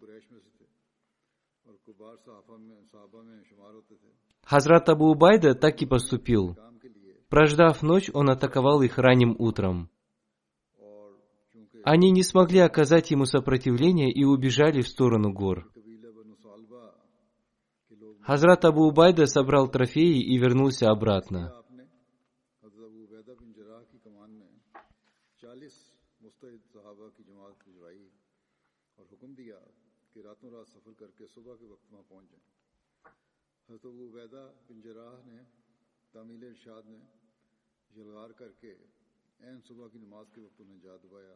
Хазрат 4.44 4.90
Абу 4.90 5.12
Убайда 5.12 5.54
так 5.54 5.84
и 5.84 5.86
поступил. 5.86 6.58
Прождав 7.30 7.84
ночь, 7.84 8.10
он 8.12 8.32
атаковал 8.32 8.82
их 8.82 8.98
ранним 8.98 9.36
утром. 9.38 9.91
Они 11.84 12.12
не 12.12 12.24
смогли 12.24 12.60
оказать 12.60 13.12
ему 13.12 13.26
сопротивление 13.26 14.12
и 14.12 14.24
убежали 14.24 14.82
в 14.82 14.88
сторону 14.88 15.32
гор. 15.34 15.72
Хазрат 18.22 18.66
Абу 18.66 18.88
Убайда 18.88 19.26
собрал 19.26 19.68
трофеи 19.70 20.22
и 20.22 20.38
вернулся 20.38 20.90
обратно. 20.90 21.54
جلغار 37.96 38.30
کر 38.30 38.52
کے 38.60 38.74
عین 39.40 39.60
صبح 39.68 39.88
کی 39.88 40.00
نماز 40.00 40.28
کے 40.34 40.42
وقت 40.42 40.62
انہیں 40.62 40.80
جا 40.80 40.96
دبایا 41.04 41.36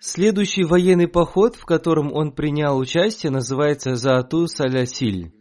Следующий 0.00 0.64
военный 0.64 1.08
поход, 1.08 1.56
в 1.56 1.64
котором 1.64 2.12
он 2.12 2.32
принял 2.32 2.78
участие, 2.78 3.32
называется 3.32 3.94
Заату 3.94 4.46
Салясиль. 4.46 5.32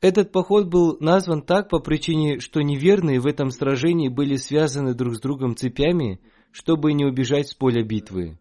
Этот 0.00 0.32
поход 0.32 0.66
был 0.66 0.96
назван 0.98 1.42
так 1.42 1.68
по 1.68 1.78
причине, 1.78 2.40
что 2.40 2.60
неверные 2.60 3.20
в 3.20 3.26
этом 3.26 3.50
сражении 3.50 4.08
были 4.08 4.34
связаны 4.34 4.94
друг 4.94 5.14
с 5.14 5.20
другом 5.20 5.54
цепями, 5.54 6.20
чтобы 6.50 6.92
не 6.92 7.04
убежать 7.04 7.48
с 7.48 7.54
поля 7.54 7.84
битвы. 7.84 8.38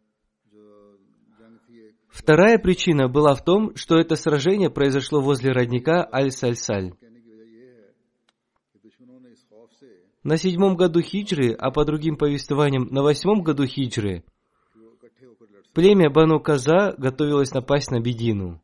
Вторая 2.11 2.59
причина 2.59 3.07
была 3.07 3.33
в 3.33 3.43
том, 3.43 3.73
что 3.75 3.95
это 3.95 4.15
сражение 4.15 4.69
произошло 4.69 5.21
возле 5.21 5.51
родника 5.51 6.07
Аль-Саль-Саль. 6.11 6.93
На 10.23 10.37
седьмом 10.37 10.75
году 10.75 11.01
хиджры, 11.01 11.53
а 11.53 11.71
по 11.71 11.83
другим 11.85 12.17
повествованиям 12.17 12.87
на 12.91 13.01
восьмом 13.01 13.41
году 13.41 13.65
хиджры, 13.65 14.23
племя 15.73 16.11
Бану 16.11 16.39
Каза 16.39 16.93
готовилось 16.97 17.53
напасть 17.53 17.89
на 17.89 18.01
Бедину. 18.01 18.61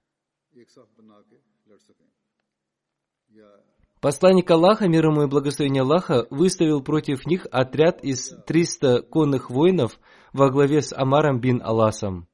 Посланник 4.02 4.52
Аллаха, 4.52 4.88
мир 4.88 5.08
ему 5.08 5.24
и 5.24 5.28
благословение 5.28 5.82
Аллаха, 5.82 6.28
выставил 6.30 6.84
против 6.84 7.26
них 7.26 7.48
отряд 7.50 8.04
из 8.04 8.30
300 8.46 9.04
конных 9.04 9.50
воинов 9.50 10.00
во 10.34 10.52
главе 10.52 10.82
с 10.82 10.94
Амаром 10.94 11.40
бин 11.40 11.62
Аласом. 11.64 12.28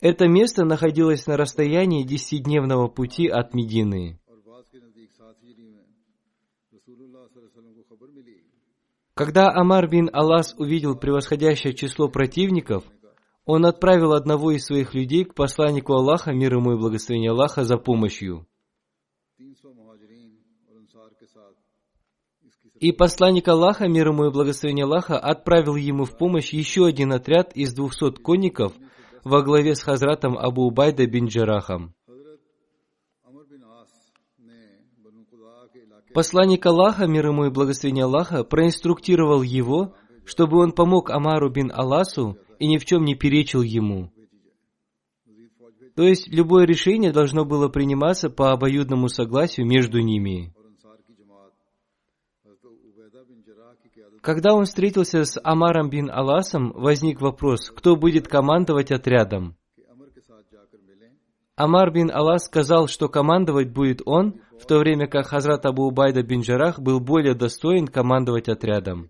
Это 0.00 0.28
место 0.28 0.64
находилось 0.64 1.26
на 1.26 1.36
расстоянии 1.36 2.04
десятидневного 2.04 2.86
пути 2.86 3.26
от 3.26 3.52
Медины. 3.52 4.20
Когда 9.14 9.48
Амар 9.48 9.90
бин 9.90 10.08
Алас 10.12 10.54
увидел 10.56 10.96
превосходящее 10.96 11.74
число 11.74 12.08
противников, 12.08 12.84
он 13.44 13.66
отправил 13.66 14.12
одного 14.12 14.52
из 14.52 14.66
своих 14.66 14.94
людей 14.94 15.24
к 15.24 15.34
посланнику 15.34 15.94
Аллаха, 15.94 16.32
мир 16.32 16.54
ему 16.54 16.74
и 16.74 16.78
благословение 16.78 17.32
Аллаха, 17.32 17.64
за 17.64 17.78
помощью. 17.78 18.46
И 22.78 22.92
посланник 22.92 23.48
Аллаха, 23.48 23.88
мир 23.88 24.08
ему 24.08 24.26
и 24.26 24.30
благословение 24.30 24.84
Аллаха, 24.84 25.18
отправил 25.18 25.74
ему 25.74 26.04
в 26.04 26.16
помощь 26.16 26.52
еще 26.52 26.86
один 26.86 27.12
отряд 27.12 27.56
из 27.56 27.74
двухсот 27.74 28.20
конников– 28.20 28.72
во 29.24 29.42
главе 29.42 29.74
с 29.74 29.82
Хазратом 29.82 30.36
Абу 30.38 30.70
Байда 30.70 31.06
бин 31.06 31.26
Джарахом. 31.26 31.94
Посланник 36.14 36.64
Аллаха, 36.66 37.06
мир 37.06 37.26
ему 37.26 37.46
и 37.46 37.50
благословение 37.50 38.04
Аллаха, 38.04 38.42
проинструктировал 38.42 39.42
его, 39.42 39.94
чтобы 40.24 40.58
он 40.58 40.72
помог 40.72 41.10
Амару 41.10 41.50
бин 41.50 41.70
Аласу 41.72 42.38
и 42.58 42.66
ни 42.66 42.78
в 42.78 42.84
чем 42.84 43.04
не 43.04 43.14
перечил 43.14 43.62
ему. 43.62 44.10
То 45.94 46.04
есть 46.04 46.28
любое 46.28 46.64
решение 46.64 47.12
должно 47.12 47.44
было 47.44 47.68
приниматься 47.68 48.30
по 48.30 48.52
обоюдному 48.52 49.08
согласию 49.08 49.66
между 49.66 50.00
ними. 50.00 50.54
Когда 54.28 54.52
он 54.52 54.66
встретился 54.66 55.24
с 55.24 55.40
Амаром 55.42 55.88
бин 55.88 56.10
Аласом, 56.10 56.74
возник 56.74 57.22
вопрос, 57.22 57.70
кто 57.70 57.96
будет 57.96 58.28
командовать 58.28 58.92
отрядом. 58.92 59.56
Амар 61.56 61.90
бин 61.90 62.10
Алас 62.10 62.44
сказал, 62.44 62.88
что 62.88 63.08
командовать 63.08 63.72
будет 63.72 64.02
он, 64.04 64.42
в 64.60 64.66
то 64.66 64.80
время 64.80 65.06
как 65.06 65.28
Хазрат 65.28 65.64
Абу 65.64 65.84
Убайда 65.84 66.22
бин 66.22 66.42
Джарах 66.42 66.78
был 66.78 67.00
более 67.00 67.32
достоин 67.32 67.86
командовать 67.86 68.50
отрядом. 68.50 69.08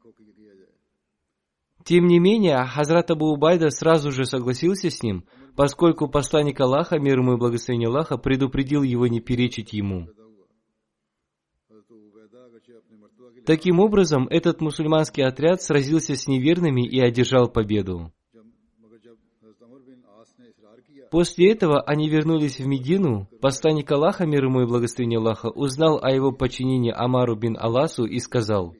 Тем 1.83 2.07
не 2.07 2.21
менее, 2.21 2.65
Хазрат 2.65 3.11
Абу 3.11 3.33
Убайда 3.33 3.71
сразу 3.71 4.13
же 4.13 4.25
согласился 4.25 4.89
с 4.89 5.03
ним, 5.03 5.25
поскольку 5.57 6.07
посланник 6.07 6.61
Аллаха, 6.61 7.01
мир 7.01 7.19
ему 7.19 7.33
и 7.33 7.39
благословение 7.39 7.89
Аллаха, 7.89 8.19
предупредил 8.19 8.85
его 8.85 9.09
не 9.09 9.19
перечить 9.19 9.73
ему. 9.73 10.07
Таким 13.49 13.81
образом, 13.81 14.29
этот 14.29 14.61
мусульманский 14.61 15.25
отряд 15.25 15.63
сразился 15.63 16.15
с 16.15 16.27
неверными 16.27 16.87
и 16.87 17.01
одержал 17.01 17.49
победу. 17.49 18.13
После 21.11 21.53
этого 21.53 21.81
они 21.81 22.11
вернулись 22.11 22.61
в 22.61 22.67
Медину. 22.67 23.27
Посланник 23.41 23.91
Аллаха, 23.91 24.27
мир 24.27 24.45
ему 24.45 24.61
и 24.61 24.67
благословение 24.67 25.19
Аллаха, 25.19 25.49
узнал 25.49 25.99
о 26.03 26.11
его 26.11 26.31
подчинении 26.31 26.93
Амару 26.95 27.37
бин 27.37 27.57
Аласу 27.59 28.05
и 28.05 28.19
сказал, 28.19 28.75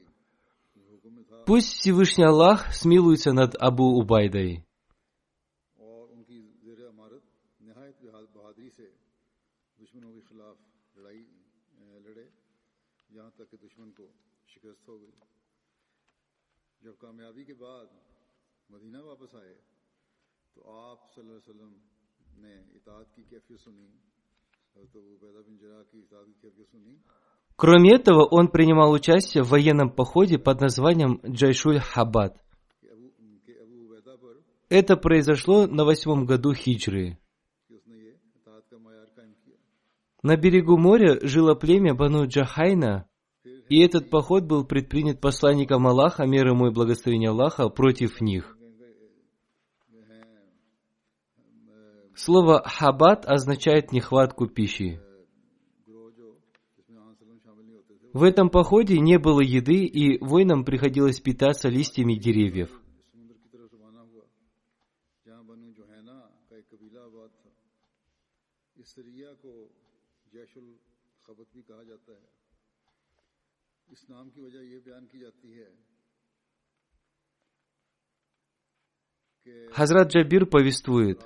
«Пусть 1.47 1.73
Всевышний 1.73 2.25
Аллах 2.25 2.71
смилуется 2.71 3.33
над 3.33 3.55
Абу 3.59 3.97
Убайдой». 3.97 4.63
Кроме 27.55 27.95
этого, 27.95 28.23
он 28.25 28.47
принимал 28.47 28.91
участие 28.91 29.43
в 29.43 29.49
военном 29.49 29.89
походе 29.89 30.37
под 30.37 30.61
названием 30.61 31.19
Джайшуль 31.25 31.79
Хабад. 31.79 32.41
Это 34.69 34.95
произошло 34.95 35.67
на 35.67 35.83
восьмом 35.83 36.25
году 36.25 36.53
хиджры. 36.53 37.17
На 40.21 40.37
берегу 40.37 40.77
моря 40.77 41.17
жило 41.21 41.55
племя 41.55 41.95
Бану 41.95 42.27
Джахайна, 42.27 43.08
и 43.69 43.81
этот 43.81 44.09
поход 44.09 44.45
был 44.45 44.65
предпринят 44.65 45.21
посланником 45.21 45.85
Аллаха, 45.87 46.25
мир 46.25 46.47
ему 46.47 46.67
и 46.67 46.73
благословение 46.73 47.29
Аллаха, 47.29 47.69
против 47.69 48.19
них. 48.19 48.57
Слово 52.15 52.63
«хабат» 52.65 53.25
означает 53.25 53.91
нехватку 53.91 54.47
пищи. 54.47 54.99
В 58.11 58.23
этом 58.23 58.49
походе 58.49 58.99
не 58.99 59.19
было 59.19 59.39
еды, 59.39 59.85
и 59.85 60.17
воинам 60.17 60.65
приходилось 60.65 61.19
питаться 61.19 61.69
листьями 61.69 62.15
деревьев. 62.15 62.71
جیش 70.31 70.57
Хазрат 79.71 80.11
Джабир 80.11 80.45
повествует, 80.45 81.21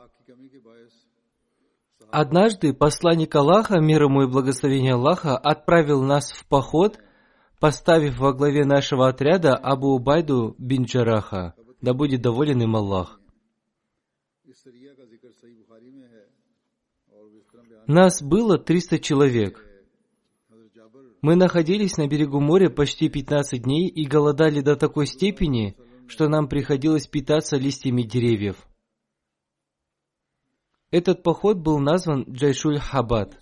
«Однажды 2.10 2.74
посланник 2.74 3.34
Аллаха, 3.34 3.80
мир 3.80 4.04
ему 4.04 4.24
и 4.24 4.28
благословение 4.28 4.94
Аллаха, 4.94 5.36
отправил 5.36 6.04
нас 6.04 6.32
в 6.32 6.46
поход, 6.48 7.00
поставив 7.60 8.20
во 8.20 8.34
главе 8.34 8.66
нашего 8.66 9.08
отряда 9.08 9.56
Абу 9.56 9.98
Байду 9.98 10.56
бин 10.60 10.84
Джараха, 10.84 11.56
да 11.82 11.94
будет 11.94 12.22
доволен 12.22 12.62
им 12.62 12.76
Аллах. 12.76 13.20
Нас 17.88 18.22
было 18.22 18.58
300 18.58 19.00
человек. 19.00 19.63
Мы 21.24 21.38
находились 21.38 21.96
на 21.96 22.06
берегу 22.06 22.42
моря 22.42 22.70
почти 22.70 23.08
15 23.08 23.64
дней 23.64 23.88
и 23.88 24.06
голодали 24.06 24.60
до 24.60 24.76
такой 24.76 25.08
степени, 25.08 25.78
что 26.06 26.28
нам 26.28 26.50
приходилось 26.50 27.08
питаться 27.08 27.56
листьями 27.56 28.02
деревьев. 28.02 28.58
Этот 30.92 31.24
поход 31.24 31.60
был 31.60 31.80
назван 31.80 32.26
Джайшуль 32.30 32.78
Хабад. 32.78 33.40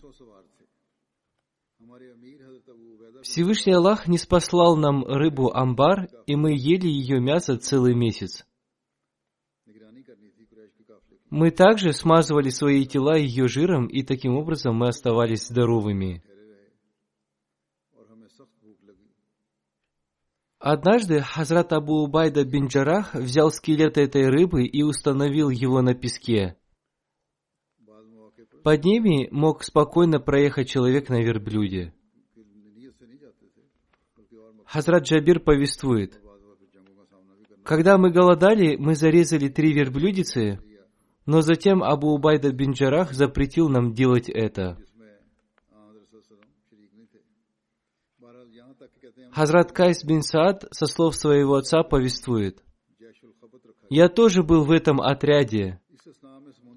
Всевышний 3.24 3.74
Аллах 3.74 4.08
не 4.08 4.20
спаслал 4.20 4.78
нам 4.78 5.04
рыбу 5.04 5.52
амбар, 5.52 6.08
и 6.28 6.36
мы 6.36 6.52
ели 6.52 6.88
ее 6.88 7.20
мясо 7.20 7.58
целый 7.58 7.96
месяц. 7.96 8.46
Мы 11.32 11.50
также 11.50 11.94
смазывали 11.94 12.50
свои 12.50 12.86
тела 12.86 13.16
ее 13.16 13.48
жиром, 13.48 13.88
и 13.88 14.04
таким 14.04 14.36
образом 14.36 14.76
мы 14.76 14.90
оставались 14.90 15.48
здоровыми. 15.48 16.24
Однажды 20.64 21.22
Хазрат 21.22 21.74
Абу 21.74 22.04
Убайда 22.04 22.46
бин 22.46 22.68
Джарах 22.68 23.16
взял 23.16 23.50
скелет 23.50 23.98
этой 23.98 24.28
рыбы 24.28 24.64
и 24.64 24.84
установил 24.84 25.50
его 25.50 25.82
на 25.82 25.96
песке. 25.96 26.56
Под 28.64 28.86
ними 28.86 29.28
мог 29.32 29.64
спокойно 29.64 30.20
проехать 30.20 30.70
человек 30.70 31.10
на 31.10 31.20
верблюде. 31.20 31.96
Хазрат 34.66 35.06
Джабир 35.06 35.40
повествует. 35.40 36.22
Когда 37.64 37.98
мы 37.98 38.12
голодали, 38.12 38.76
мы 38.76 38.94
зарезали 38.94 39.48
три 39.48 39.74
верблюдицы, 39.74 40.60
но 41.26 41.42
затем 41.42 41.82
Абу 41.82 42.10
Убайда 42.10 42.52
бин 42.52 42.74
Джарах 42.74 43.14
запретил 43.14 43.68
нам 43.68 43.94
делать 43.94 44.30
это. 44.30 44.78
Хазрат 49.34 49.72
Кайс 49.72 50.04
бин 50.04 50.22
Саад 50.22 50.66
со 50.72 50.88
слов 50.88 51.16
своего 51.16 51.56
отца 51.56 51.84
повествует. 51.84 52.62
«Я 53.90 54.10
тоже 54.10 54.44
был 54.44 54.66
в 54.66 54.72
этом 54.72 55.02
отряде. 55.02 55.80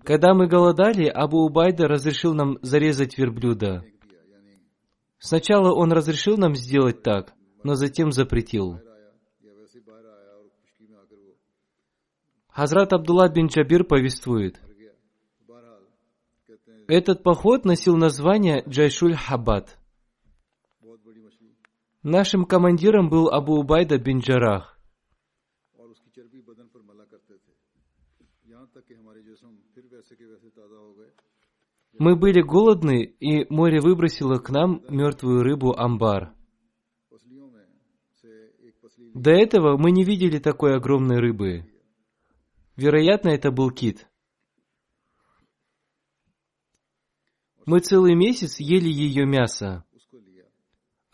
Когда 0.04 0.34
мы 0.34 0.46
голодали, 0.46 1.06
Абу 1.06 1.44
Убайда 1.44 1.88
разрешил 1.88 2.34
нам 2.34 2.58
зарезать 2.62 3.18
верблюда. 3.18 3.84
Сначала 5.18 5.72
он 5.74 5.92
разрешил 5.92 6.36
нам 6.36 6.54
сделать 6.54 7.02
так, 7.02 7.32
но 7.62 7.74
затем 7.74 8.12
запретил. 8.12 8.78
Хазрат 12.48 12.92
Абдулла 12.92 13.28
бин 13.28 13.46
Джабир 13.46 13.84
повествует. 13.84 14.60
Этот 16.86 17.22
поход 17.22 17.64
носил 17.64 17.96
название 17.96 18.62
Джайшуль 18.68 19.16
Хаббат– 19.16 19.78
Нашим 22.04 22.44
командиром 22.44 23.08
был 23.08 23.30
Абу 23.30 23.54
Убайда 23.54 23.96
бин 23.96 24.18
Джарах. 24.18 24.78
Мы 31.98 32.14
были 32.14 32.42
голодны, 32.42 33.04
и 33.04 33.46
море 33.50 33.80
выбросило 33.80 34.38
к 34.38 34.50
нам 34.50 34.84
мертвую 34.90 35.42
рыбу 35.42 35.72
амбар. 35.74 36.34
До 39.14 39.30
этого 39.30 39.78
мы 39.78 39.90
не 39.90 40.04
видели 40.04 40.38
такой 40.38 40.76
огромной 40.76 41.20
рыбы. 41.20 41.64
Вероятно, 42.76 43.30
это 43.30 43.50
был 43.50 43.70
кит. 43.70 44.06
Мы 47.64 47.80
целый 47.80 48.14
месяц 48.14 48.60
ели 48.60 48.90
ее 48.90 49.24
мясо. 49.24 49.83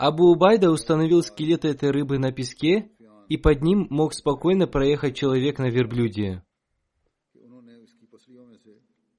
Абу 0.01 0.31
Убайда 0.31 0.71
установил 0.71 1.23
скелет 1.23 1.67
этой 1.67 1.91
рыбы 1.91 2.19
на 2.19 2.33
песке, 2.33 2.91
и 3.29 3.37
под 3.37 3.61
ним 3.61 3.87
мог 3.91 4.15
спокойно 4.15 4.67
проехать 4.67 5.15
человек 5.15 5.59
на 5.59 5.69
верблюде. 5.69 6.43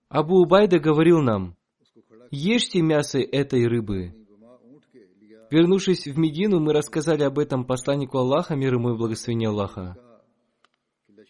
Абу 0.09 0.41
Убайда 0.41 0.79
говорил 0.79 1.21
нам, 1.21 1.55
«Ешьте 2.31 2.81
мясо 2.81 3.19
этой 3.19 3.67
рыбы». 3.67 4.15
Вернувшись 5.51 6.07
в 6.07 6.17
Медину, 6.17 6.59
мы 6.59 6.73
рассказали 6.73 7.21
об 7.21 7.37
этом 7.37 7.63
посланнику 7.63 8.17
Аллаха, 8.17 8.55
мир 8.55 8.73
ему 8.73 8.95
и 8.95 8.97
благословение 8.97 9.49
Аллаха. 9.49 9.95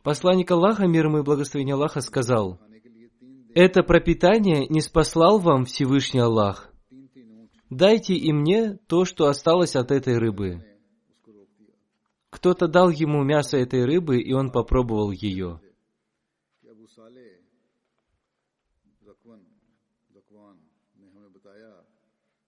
Посланник 0.02 0.50
Аллаха, 0.50 0.88
мир 0.88 1.08
ему 1.08 1.18
и 1.20 1.24
благословение 1.24 1.76
Аллаха, 1.76 2.00
сказал, 2.00 2.58
«Это 3.54 3.84
пропитание 3.84 4.66
не 4.70 4.80
спаслал 4.80 5.40
вам 5.40 5.66
Всевышний 5.66 6.22
Аллах, 6.22 6.71
तीन 7.71 7.71
तीन 7.71 7.71
ऊँट 7.71 7.79
Дайте 7.79 8.15
и 8.15 8.33
мне 8.33 8.77
то, 8.87 9.05
что 9.05 9.27
осталось 9.27 9.77
от 9.77 9.91
этой 9.91 10.19
рыбы». 10.19 10.57
ने 10.57 10.79
उसको 11.11 11.33
रोक 11.33 11.49
दिया 11.59 11.75
Кто-то 12.31 12.69
дал 12.69 12.91
ему 12.91 13.25
мясо 13.25 13.57
этой 13.57 13.85
рыбы, 13.85 14.21
и 14.21 14.33
он 14.33 14.51
попробовал 14.51 15.11
ее. 15.11 15.61
कि 16.63 16.69
अबू 16.69 16.87
साले 16.87 17.29
जकवन 19.03 19.41
जकवान 20.15 20.57
ने 21.01 21.07
हमें 21.11 21.33
बताया 21.33 21.71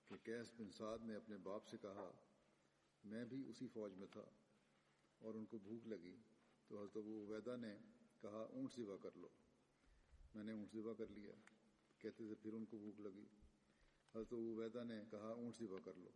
कि 0.08 0.16
कैस 0.24 0.52
बिन 0.58 0.70
साद 0.70 0.98
ने 1.04 1.14
अपने 1.14 1.36
बाप 1.36 1.62
से 1.70 1.76
कहा 1.76 2.08
मैं 3.04 3.28
भी 3.28 3.42
उसी 3.44 3.66
फौज 3.66 3.92
में 3.94 4.08
था 4.08 4.26
और 5.22 5.36
उनको 5.36 5.58
भूख 5.58 5.86
लगी 5.86 6.16
तो 6.70 6.78
हजरत 6.78 6.96
अबू 6.96 7.12
उबैदा 7.24 7.56
ने 7.56 7.72
कहा 8.22 8.48
ऊँट 8.54 8.70
सिवा 8.70 8.96
कर 8.96 9.12
लो 9.16 9.30
मैंने 10.36 10.52
ऊँट 10.52 10.68
सिवा 10.68 10.92
कर 10.92 11.08
लिया 11.10 11.32
कहते 12.02 12.30
थे 12.30 12.34
फिर 12.34 12.52
उनको 12.52 12.78
भूख 12.78 13.00
लगी 13.00 13.26
حضرت 14.15 14.33
عبیدہ 14.33 14.83
نے 14.83 15.03
کہا، 15.11 15.29
اونٹ 15.29 15.55
ذبح 15.59 15.79
کر 15.85 15.93
لو۔ 15.95 16.09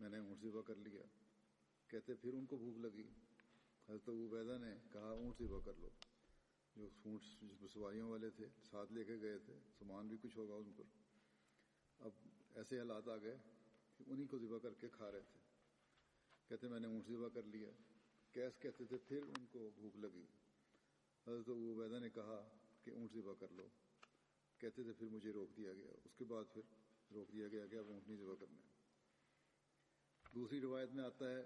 میں 0.00 0.08
نے 0.08 0.18
اونٹ 0.18 0.38
ذبح 0.42 0.62
کر 0.62 0.74
لیا۔ 0.74 1.02
کہتے، 1.88 2.14
پھر 2.14 2.34
ان 2.34 2.46
کو 2.46 2.56
بھوک 2.56 2.78
لگی۔ 2.78 3.08
حضرت 3.88 4.08
عبیدہ 4.08 4.58
نے 4.58 4.74
کہا، 4.92 5.10
اونٹ 5.10 5.38
ذبح 5.38 5.60
کر 5.64 5.72
لو۔ 5.78 5.88
جو 6.76 6.88
اونٹ 7.04 7.22
سواریوں 7.72 8.10
والے 8.10 8.30
تھے، 8.30 8.46
ساتھ 8.70 8.92
لے 8.92 9.04
کے 9.04 9.20
گئے 9.20 9.38
تھے۔ 9.38 9.58
سامان 9.78 10.08
بھی 10.08 10.16
کچھ 10.22 10.38
ہوگا 10.38 10.54
ان 10.54 10.72
پر۔ 10.76 10.84
اب 11.98 12.10
ایسے 12.54 12.78
حالات 12.78 13.08
آ 13.08 13.16
گئے 13.16 13.36
کہ 13.96 14.04
انہیں 14.06 14.26
کو 14.26 14.38
ذبح 14.38 14.58
کر 14.58 14.74
کے 14.74 14.88
کھا 14.88 15.12
رہے 15.12 15.20
تھے۔ 15.20 15.38
کہتے، 16.48 16.68
میں 16.68 16.80
نے 16.80 16.86
اونٹ 16.86 17.06
ذبح 17.06 17.28
کر 17.28 17.42
لیا۔ 17.42 17.70
کیس 18.32 18.58
کہتے 18.58 18.84
تھے، 18.84 18.98
پھر 18.98 19.22
ان 19.22 19.46
کو 19.46 19.70
بھوک 19.74 19.96
لگی۔ 19.96 20.26
حضرت 21.26 21.48
عبیدہ 21.48 21.98
نے 22.00 22.10
کہا 22.10 22.48
کہ 22.84 22.90
اونٹ 22.90 23.12
ذبح 23.12 23.34
کر 23.40 23.48
لو۔ 23.50 23.68
کہتے 24.60 24.82
تھے، 24.82 24.92
پھر 24.92 25.08
مجھے 25.08 25.30
روک 25.32 25.56
دیا 25.56 25.72
گیا۔ 25.72 25.90
اس 26.04 26.14
کے 26.14 26.24
بعد 26.24 26.44
پھر 26.52 26.62
روک 27.14 27.32
دیا 27.32 27.48
گیا 27.48 27.66
کہ 27.66 27.76
اب 27.76 27.88
اونٹنی 27.88 28.16
ذبح 28.16 28.34
کرنا 28.34 28.60
دوسری 30.34 30.60
روایت 30.60 30.90
میں 30.90 31.04
آتا 31.04 31.30
ہے 31.30 31.44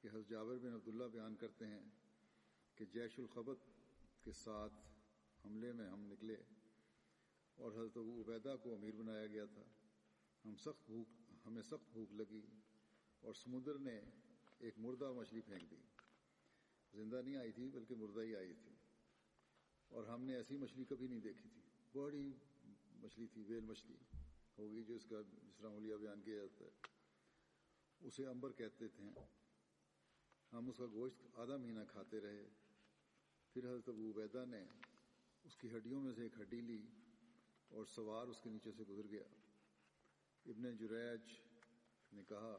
کہ 0.00 0.08
حضرت 0.08 0.28
جابر 0.28 0.58
بن 0.58 0.74
عبداللہ 0.74 1.04
بیان 1.04 1.34
کرتے 1.36 1.66
ہیں 1.66 1.82
کہ 2.74 2.84
جیش 2.84 3.18
الخبت 3.18 3.58
کے 4.24 4.32
ساتھ 4.32 4.72
حملے 5.44 5.72
میں 5.72 5.88
ہم 5.88 6.00
نکلے 6.00 6.36
اور 7.54 7.72
حضرت 7.72 7.96
ابو 7.96 8.22
عبیدہ 8.22 8.56
کو 8.62 8.74
امیر 8.74 8.94
بنایا 8.94 9.26
گیا 9.26 9.44
تھا۔ 9.44 9.62
ہم 10.44 10.56
سخت 10.56 10.86
بھوک، 10.86 11.08
ہمیں 11.46 11.62
سخت 11.62 11.92
بھوک 11.92 12.12
لگی 12.12 12.42
اور 13.20 13.34
سمندر 13.34 13.78
نے 13.78 14.00
ایک 14.58 14.74
مردہ 14.78 15.12
مچھلی 15.12 15.40
پھینک 15.40 15.70
دی۔ 15.70 15.76
زندہ 16.94 17.22
نہیں 17.24 17.36
آئی 17.36 17.52
تھی، 17.52 17.68
بلکہ 17.68 17.94
مردہ 17.94 18.20
ہی 18.20 18.36
آئی 18.36 18.54
تھی۔ 18.54 18.70
اور 19.88 20.04
ہم 20.04 20.24
نے 20.24 20.36
ایسی 20.36 20.56
مچھلی 20.56 20.84
کبھی 20.84 21.08
نہیں 21.08 21.20
دیکھی 21.20 21.48
تھی۔ 21.48 21.63
بڑی 21.94 22.32
مچھلی 22.96 23.26
تھی، 23.26 23.42
ویل 23.42 23.60
مچھلی 23.60 23.96
ہوگی 24.58 24.84
جو 24.84 24.94
اس 24.94 25.06
کا 25.10 25.22
جس 25.22 25.56
طرح 25.56 25.68
ہولیا 25.68 25.96
بیان 25.96 26.20
کیا 26.20 26.36
جاتا 26.36 26.64
ہے۔ 26.64 26.70
اسے 28.00 28.26
امبر 28.26 28.52
کہتے 28.52 28.88
تھے۔ 28.88 29.10
ہم 30.52 30.68
اس 30.68 30.76
کا 30.76 30.86
گوشت 30.86 31.26
آدھا 31.34 31.56
مہینہ 31.56 31.80
کھاتے 31.88 32.20
رہے۔ 32.20 32.48
پھر 33.52 33.64
حضرت 33.64 33.88
ابو 33.88 34.10
عبیدہ 34.10 34.44
نے 34.50 34.64
اس 35.44 35.56
کی 35.56 35.76
ہڈیوں 35.76 36.00
میں 36.00 36.12
سے 36.12 36.22
ایک 36.22 36.40
ہڈی 36.40 36.60
لی 36.60 36.86
اور 37.68 37.84
سوار 37.84 38.26
اس 38.26 38.40
کے 38.40 38.50
نیچے 38.50 38.72
سے 38.72 38.84
گزر 38.84 39.06
گیا۔ 39.10 39.24
ابن 40.46 40.76
جریج 40.76 41.20
نے 42.12 42.22
کہا، 42.28 42.58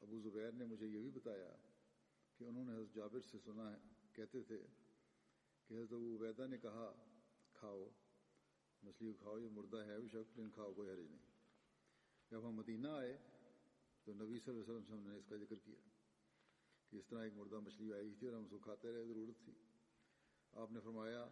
ابو 0.00 0.20
زبیر 0.20 0.52
نے 0.52 0.64
مجھے 0.64 0.86
یہ 0.86 1.00
بھی 1.00 1.10
بتایا 1.10 1.56
کہ 2.38 2.44
انہوں 2.44 2.64
نے 2.64 2.72
حضرت 2.72 2.94
جابر 2.94 3.20
سے 3.20 3.38
سنا 3.44 3.72
ہے۔ 3.72 3.78
کہتے 4.12 4.42
تھے 4.42 4.66
کہ 5.68 5.74
حضرت 5.74 5.92
ابو 5.92 6.16
عبیدہ 6.16 6.46
نے 6.46 6.58
کہا 6.58 7.09
کھاؤ، 7.60 7.88
مچھلی 8.82 9.12
کو 9.12 9.18
کھاؤ 9.18 9.38
یا 9.38 9.48
مردہ 9.48 9.76
ہے 9.76 10.00
بھی 10.00 10.08
شکل 10.08 10.50
کھاؤ، 10.50 10.72
کوئی 10.72 10.90
حرج 10.90 11.06
نہیں۔ 11.10 11.26
جب 12.30 12.48
ہم 12.48 12.54
مدینہ 12.54 12.88
آئے 12.88 13.18
تو 14.04 14.12
نبی 14.14 14.38
صلی 14.38 14.54
اللہ 14.54 14.64
علیہ 14.64 14.74
وسلم 14.74 15.08
نے 15.08 15.16
اس 15.16 15.24
کا 15.28 15.36
ذکر 15.36 15.56
کیا 15.64 15.88
کہ 16.90 16.96
اس 16.96 17.06
طرح 17.06 17.24
ایک 17.24 17.32
مردہ 17.32 17.58
مچھلی 17.58 17.92
آئی 17.92 18.14
تھی 18.14 18.26
اور 18.26 18.36
ہم 18.36 18.44
اس 18.44 18.50
کو 18.50 18.58
کھاتے 18.58 18.92
رہے، 18.92 19.04
ضرورت 19.04 19.44
تھی۔ 19.44 19.52
آپ 20.52 20.72
نے 20.72 20.80
فرمایا 20.80 21.28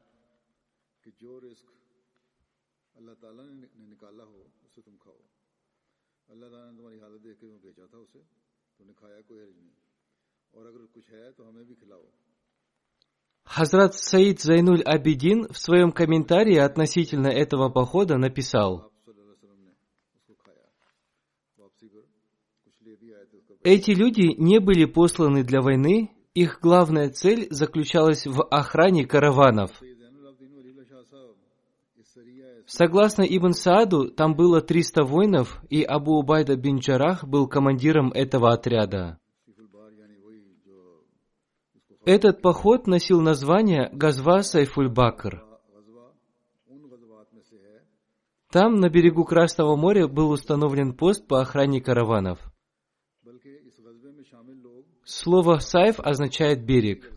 کہ 1.00 1.10
جو 1.18 1.40
رزق 1.40 1.72
اللہ 2.94 3.10
تعالیٰ 3.20 3.48
نے 3.48 3.66
نکالا 3.74 4.24
ہو 4.24 4.48
اسے 4.64 4.82
تم 4.82 4.96
کھاؤ۔ 4.96 5.20
اللہ 6.28 6.46
تعالیٰ 6.46 6.70
نے 6.72 6.78
تمہاری 6.78 7.00
حالت 7.00 7.24
دیکھ 7.24 7.40
کے 7.40 7.46
تمہیں 7.46 7.60
بھیجا 7.60 7.86
تھا 7.86 7.98
اسے، 7.98 8.22
تم 8.76 8.84
نے 8.84 8.92
کھایا، 8.96 9.20
کوئی 9.20 9.40
حرج 9.40 9.56
نہیں۔ 9.56 9.74
اور 10.50 10.66
اگر 10.66 10.86
کچھ 10.92 11.10
ہے 11.10 11.32
تو 11.32 11.48
ہمیں 11.48 11.64
بھی 11.64 11.74
کھلاؤ۔ 11.74 12.10
Хазрат 13.48 13.94
Саид 13.94 14.40
Зайнуль 14.40 14.82
Абидин 14.82 15.48
в 15.50 15.58
своем 15.58 15.90
комментарии 15.90 16.56
относительно 16.56 17.28
этого 17.28 17.70
похода 17.70 18.18
написал, 18.18 18.92
Эти 23.64 23.90
люди 23.90 24.34
не 24.38 24.60
были 24.60 24.84
посланы 24.84 25.42
для 25.42 25.60
войны, 25.60 26.10
их 26.32 26.60
главная 26.62 27.10
цель 27.10 27.48
заключалась 27.50 28.24
в 28.26 28.42
охране 28.44 29.04
караванов. 29.04 29.72
Согласно 32.66 33.22
Ибн 33.22 33.52
Сааду, 33.52 34.10
там 34.10 34.36
было 34.36 34.60
300 34.60 35.02
воинов, 35.04 35.60
и 35.70 35.82
Абу 35.82 36.18
Убайда 36.18 36.56
бин 36.56 36.78
Джарах 36.78 37.24
был 37.24 37.48
командиром 37.48 38.12
этого 38.12 38.52
отряда. 38.52 39.18
Этот 42.08 42.40
поход 42.40 42.86
носил 42.86 43.20
название 43.20 43.90
Газва 43.92 44.40
Сайфульбакр. 44.40 45.44
Там, 48.50 48.76
на 48.76 48.88
берегу 48.88 49.26
Красного 49.26 49.76
моря, 49.76 50.08
был 50.08 50.30
установлен 50.30 50.94
пост 50.94 51.28
по 51.28 51.42
охране 51.42 51.82
караванов. 51.82 52.38
Слово 55.04 55.58
«сайф» 55.58 56.00
означает 56.00 56.64
«берег». 56.64 57.12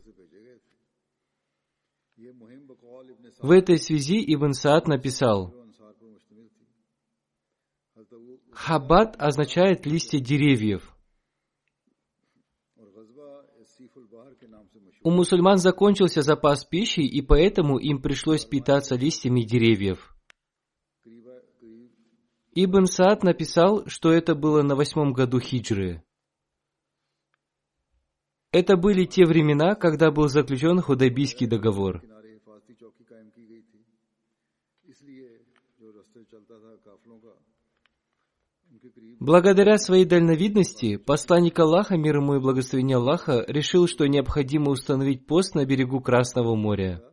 В 3.40 3.52
этой 3.52 3.78
связи 3.78 4.22
Ибн 4.36 4.52
Саад 4.52 4.90
написал, 4.90 5.56
«Хаббат 8.52 9.16
означает 9.18 9.86
листья 9.86 10.20
деревьев». 10.20 10.91
У 15.04 15.10
мусульман 15.10 15.58
закончился 15.58 16.22
запас 16.22 16.66
пищи, 16.66 17.02
и 17.02 17.22
поэтому 17.22 17.78
им 17.78 18.02
пришлось 18.02 18.46
питаться 18.46 18.96
листьями 18.96 19.42
деревьев. 19.42 20.16
Ибн 22.54 22.86
Саад 22.86 23.24
написал, 23.24 23.88
что 23.88 24.12
это 24.12 24.36
было 24.36 24.62
на 24.62 24.76
восьмом 24.76 25.14
году 25.14 25.40
хиджры. 25.40 26.04
Это 28.52 28.76
были 28.76 29.06
те 29.06 29.26
времена, 29.26 29.76
когда 29.76 30.12
был 30.12 30.28
заключен 30.28 30.82
Худайбийский 30.82 31.48
договор. 31.48 32.02
Благодаря 39.20 39.78
своей 39.78 40.06
дальновидности, 40.06 40.98
посланник 40.98 41.60
Аллаха, 41.60 41.96
мир 41.96 42.18
ему 42.18 42.36
и 42.36 42.40
благословение 42.40 42.98
Аллаха, 42.98 43.46
решил, 43.48 43.88
что 43.88 44.08
необходимо 44.08 44.72
установить 44.72 45.28
пост 45.28 45.54
на 45.54 45.66
берегу 45.66 46.02
Красного 46.02 46.56
моря. 46.56 47.04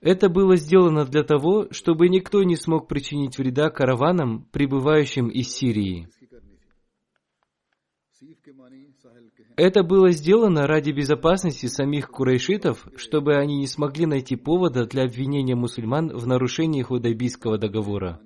Это 0.00 0.28
было 0.28 0.56
сделано 0.56 1.06
для 1.06 1.22
того, 1.22 1.68
чтобы 1.70 2.08
никто 2.08 2.42
не 2.42 2.56
смог 2.56 2.88
причинить 2.88 3.38
вреда 3.38 3.70
караванам, 3.70 4.46
прибывающим 4.52 5.28
из 5.28 5.48
Сирии. 5.54 6.08
Это 9.56 9.84
было 9.84 10.10
сделано 10.10 10.66
ради 10.66 10.90
безопасности 10.90 11.66
самих 11.66 12.10
курайшитов, 12.10 12.88
чтобы 12.96 13.36
они 13.36 13.58
не 13.58 13.68
смогли 13.68 14.04
найти 14.04 14.34
повода 14.34 14.84
для 14.84 15.04
обвинения 15.04 15.54
мусульман 15.54 16.08
в 16.08 16.26
нарушении 16.26 16.82
Худайбийского 16.82 17.56
договора. 17.56 18.20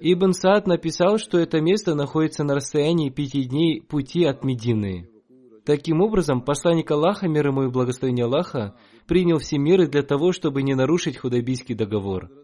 Ибн 0.00 0.32
Саад 0.32 0.66
написал, 0.66 1.18
что 1.18 1.38
это 1.38 1.60
место 1.60 1.94
находится 1.94 2.44
на 2.44 2.54
расстоянии 2.54 3.10
пяти 3.10 3.44
дней 3.44 3.82
пути 3.82 4.24
от 4.24 4.42
Медины. 4.42 5.08
Таким 5.66 6.00
образом, 6.00 6.42
посланник 6.42 6.90
Аллаха, 6.90 7.28
мир 7.28 7.48
ему 7.48 7.64
и 7.64 7.70
благословение 7.70 8.24
Аллаха, 8.24 8.74
принял 9.06 9.38
все 9.38 9.58
меры 9.58 9.86
для 9.86 10.02
того, 10.02 10.32
чтобы 10.32 10.62
не 10.62 10.74
нарушить 10.74 11.18
Худайбийский 11.18 11.74
договор– 11.74 12.30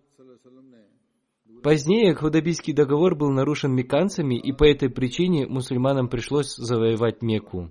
Позднее 1.62 2.12
Худайбийский 2.16 2.72
договор 2.74 3.14
был 3.14 3.30
нарушен 3.30 3.72
мекканцами, 3.72 4.36
и 4.36 4.50
по 4.52 4.64
этой 4.64 4.90
причине 4.90 5.46
мусульманам 5.46 6.08
пришлось 6.08 6.56
завоевать 6.56 7.22
Мекку. 7.22 7.70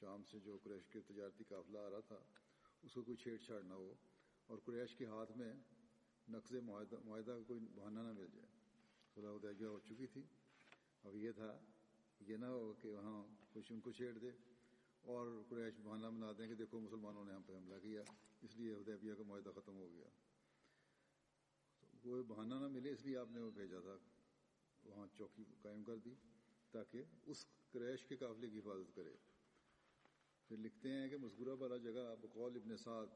شام 0.00 0.22
سے 0.22 0.38
جو 0.38 0.56
قریش 0.62 0.88
کے 0.92 1.00
تجارتی 1.00 1.44
قافلہ 1.44 1.78
آ 1.78 1.90
رہا 1.90 2.00
تھا 2.00 2.16
اس 2.84 2.92
کو 2.92 3.02
کوئی 3.02 3.16
چھیڑ 3.16 3.36
چھاڑ 3.36 3.60
نہ 3.62 3.74
ہو 3.74 3.92
اور 4.48 4.58
قریش 4.64 4.94
کے 4.96 5.06
ہاتھ 5.06 5.32
میں 5.36 5.52
نقض 6.28 6.54
معاہدہ 6.64 6.96
معاہدہ 7.04 7.38
کوئی 7.46 7.60
بہانہ 7.76 8.00
نہ 8.00 8.12
مل 8.12 8.26
جائے 8.26 8.46
صلاح 9.16 9.48
ادیہ 9.50 9.66
ہو 9.66 9.78
چکی 9.78 10.06
تھی 10.06 10.22
اب 11.06 11.16
یہ 11.16 11.32
تھا 11.32 11.58
یہ 12.20 12.36
نہ 12.36 12.46
ہو 12.46 12.74
کہ 12.82 12.88
وہاں 12.88 13.26
کچھ 13.52 13.72
ان 13.72 13.80
کو 13.80 13.92
چھیڑ 13.92 14.18
دے 14.18 14.30
اور 15.02 15.42
قریش 15.48 15.74
بہانہ 15.82 16.06
بنا 16.06 16.32
دیں 16.38 16.46
کہ 16.46 16.54
دیکھو 16.54 16.80
مسلمانوں 16.80 17.24
نے 17.24 17.32
ہم 17.32 17.42
پہ 17.46 17.52
حملہ 17.52 17.74
کیا، 17.82 18.02
اس 18.42 18.56
لیے 18.56 18.72
حدیبیہ 18.72 19.14
کا 19.14 19.22
معاہدہ 19.26 19.50
ختم 19.54 19.76
ہو 19.76 19.92
گیا۔ 19.92 20.04
تو 21.90 21.96
کوئی 22.02 22.22
بہانہ 22.22 22.54
نہ 22.54 22.68
ملے 22.68 22.90
اس 22.90 23.06
لیے 23.06 23.16
آپ 23.16 23.30
نے 23.30 23.40
وہ 23.40 23.50
بھیجا 23.50 23.80
تھا، 23.80 23.96
وہاں 24.84 25.06
چوکی 25.18 25.44
قائم 25.62 25.84
کر 25.84 25.96
دی 25.96 26.14
تاکہ 26.70 27.02
اس 27.26 27.46
قریش 27.70 28.04
کے 28.04 28.16
قافلے 28.16 28.50
کی 28.50 28.58
حفاظت 28.58 28.96
کرے۔ 28.96 29.14
پھر 30.48 30.56
لکھتے 30.56 30.92
ہیں 30.92 31.08
کہ 31.08 31.16
مذکورہ 31.16 31.56
والا 31.58 31.76
جگہ 31.76 32.14
بقول 32.20 32.56
ابن 32.56 32.76
سعد 32.76 33.06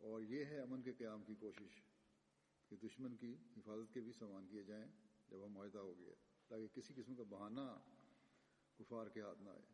और 0.09 0.21
ये 0.23 0.43
है 0.49 0.57
अमन 0.63 0.81
के 0.85 0.91
क्याम 0.99 1.19
की 1.27 1.35
कोशिश 1.43 1.73
कि 2.71 2.75
दुश्मन 2.83 3.13
की 3.21 3.31
हिफाजत 3.55 3.89
के 3.93 3.99
भी 4.05 4.11
सामान 4.21 4.43
किए 4.51 4.63
जाएं 4.69 4.87
जब 5.29 5.43
हम 5.43 5.51
मुआहदा 5.57 5.79
हो 5.79 5.93
गया 5.99 6.15
ताकि 6.51 6.67
किसी 6.75 6.93
किस्म 6.93 7.13
का 7.19 7.25
बहाना 7.35 7.67
कुफार 8.79 9.05
के 9.13 9.21
हाथ 9.27 9.39
ना 9.45 9.51
आए 9.51 9.67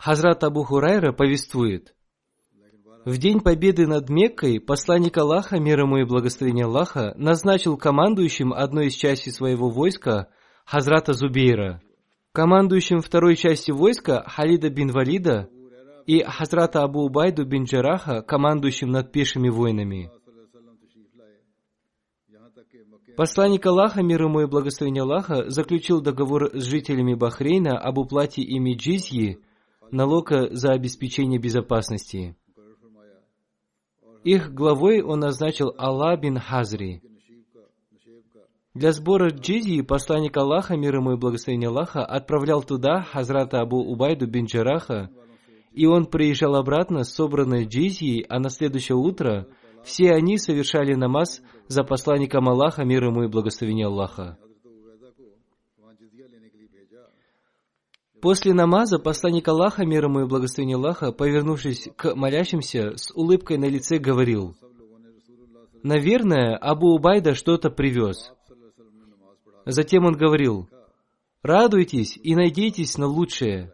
Хазрат 0.00 0.42
Абу 0.42 0.64
Хурайра 0.64 1.12
повествует, 1.12 1.94
लेकिन 2.54 2.82
बारह 2.82 3.04
В 3.06 3.18
день 3.18 3.40
победы 3.40 3.86
над 3.86 4.08
Меккой 4.10 4.60
посланник 4.60 5.16
Аллаха, 5.18 5.60
мир 5.60 5.80
ему 5.80 5.98
и 5.98 6.04
благословение 6.04 6.64
Аллаха, 6.64 7.14
назначил 7.16 7.76
командующим 7.76 8.52
одной 8.52 8.86
из 8.88 8.94
частей 8.94 9.32
своего 9.32 9.70
войска 9.70 10.28
Хазрата 10.66 11.12
Зубейра, 11.12 11.80
командующим 12.32 13.00
второй 13.00 13.36
части 13.36 13.70
войска 13.70 14.24
Халида 14.26 14.70
бин 14.70 14.90
Валида 14.90 15.48
и 16.05 16.23
Хазрата 16.23 16.83
Абу 16.83 17.01
Убайду 17.01 17.45
бин 17.45 17.63
Джараха, 17.63 18.21
командующим 18.21 18.89
над 18.89 19.11
пешими 19.11 19.49
войнами. 19.49 20.11
Посланник 23.15 23.65
Аллаха, 23.65 24.01
мир 24.01 24.23
ему 24.23 24.41
и 24.41 24.45
благословение 24.45 25.03
Аллаха, 25.03 25.49
заключил 25.49 26.01
договор 26.01 26.51
с 26.53 26.63
жителями 26.63 27.15
Бахрейна 27.15 27.77
об 27.77 27.97
уплате 27.97 28.41
ими 28.41 28.75
джизьи, 28.75 29.39
налога 29.91 30.47
за 30.51 30.71
обеспечение 30.71 31.39
безопасности. 31.39 32.35
Их 34.23 34.53
главой 34.53 35.01
он 35.01 35.19
назначил 35.19 35.73
Алла 35.77 36.15
бин 36.15 36.37
Хазри. 36.39 37.01
Для 38.73 38.93
сбора 38.93 39.29
джизи 39.31 39.81
посланник 39.81 40.37
Аллаха, 40.37 40.77
мир 40.77 40.95
ему 40.95 41.13
и 41.13 41.17
благословение 41.17 41.69
Аллаха, 41.69 42.05
отправлял 42.05 42.63
туда 42.63 43.01
Хазрата 43.01 43.59
Абу 43.59 43.79
Убайду 43.79 44.27
бин 44.27 44.45
Джараха, 44.45 45.09
и 45.71 45.85
он 45.85 46.05
приезжал 46.05 46.55
обратно 46.55 47.03
с 47.03 47.13
собранной 47.13 47.65
джизьей, 47.65 48.25
а 48.27 48.39
на 48.39 48.49
следующее 48.49 48.97
утро 48.97 49.47
все 49.83 50.11
они 50.11 50.37
совершали 50.37 50.93
намаз 50.93 51.41
за 51.67 51.83
посланником 51.83 52.49
Аллаха, 52.49 52.83
мир 52.83 53.05
ему 53.05 53.23
и 53.23 53.27
благословение 53.27 53.87
Аллаха. 53.87 54.37
После 58.21 58.53
намаза 58.53 58.99
посланник 58.99 59.47
Аллаха, 59.47 59.85
мир 59.85 60.05
ему 60.05 60.21
и 60.21 60.27
благословение 60.27 60.75
Аллаха, 60.75 61.13
повернувшись 61.13 61.87
к 61.95 62.15
молящимся, 62.15 62.97
с 62.97 63.11
улыбкой 63.15 63.57
на 63.57 63.65
лице 63.65 63.97
говорил, 63.97 64.55
«Наверное, 65.83 66.57
Абу 66.57 66.95
Убайда 66.95 67.33
что-то 67.33 67.69
привез». 67.69 68.33
Затем 69.65 70.03
он 70.03 70.17
говорил, 70.17 70.67
«Радуйтесь 71.43 72.19
и 72.21 72.35
надейтесь 72.35 72.97
на 72.97 73.07
лучшее». 73.07 73.73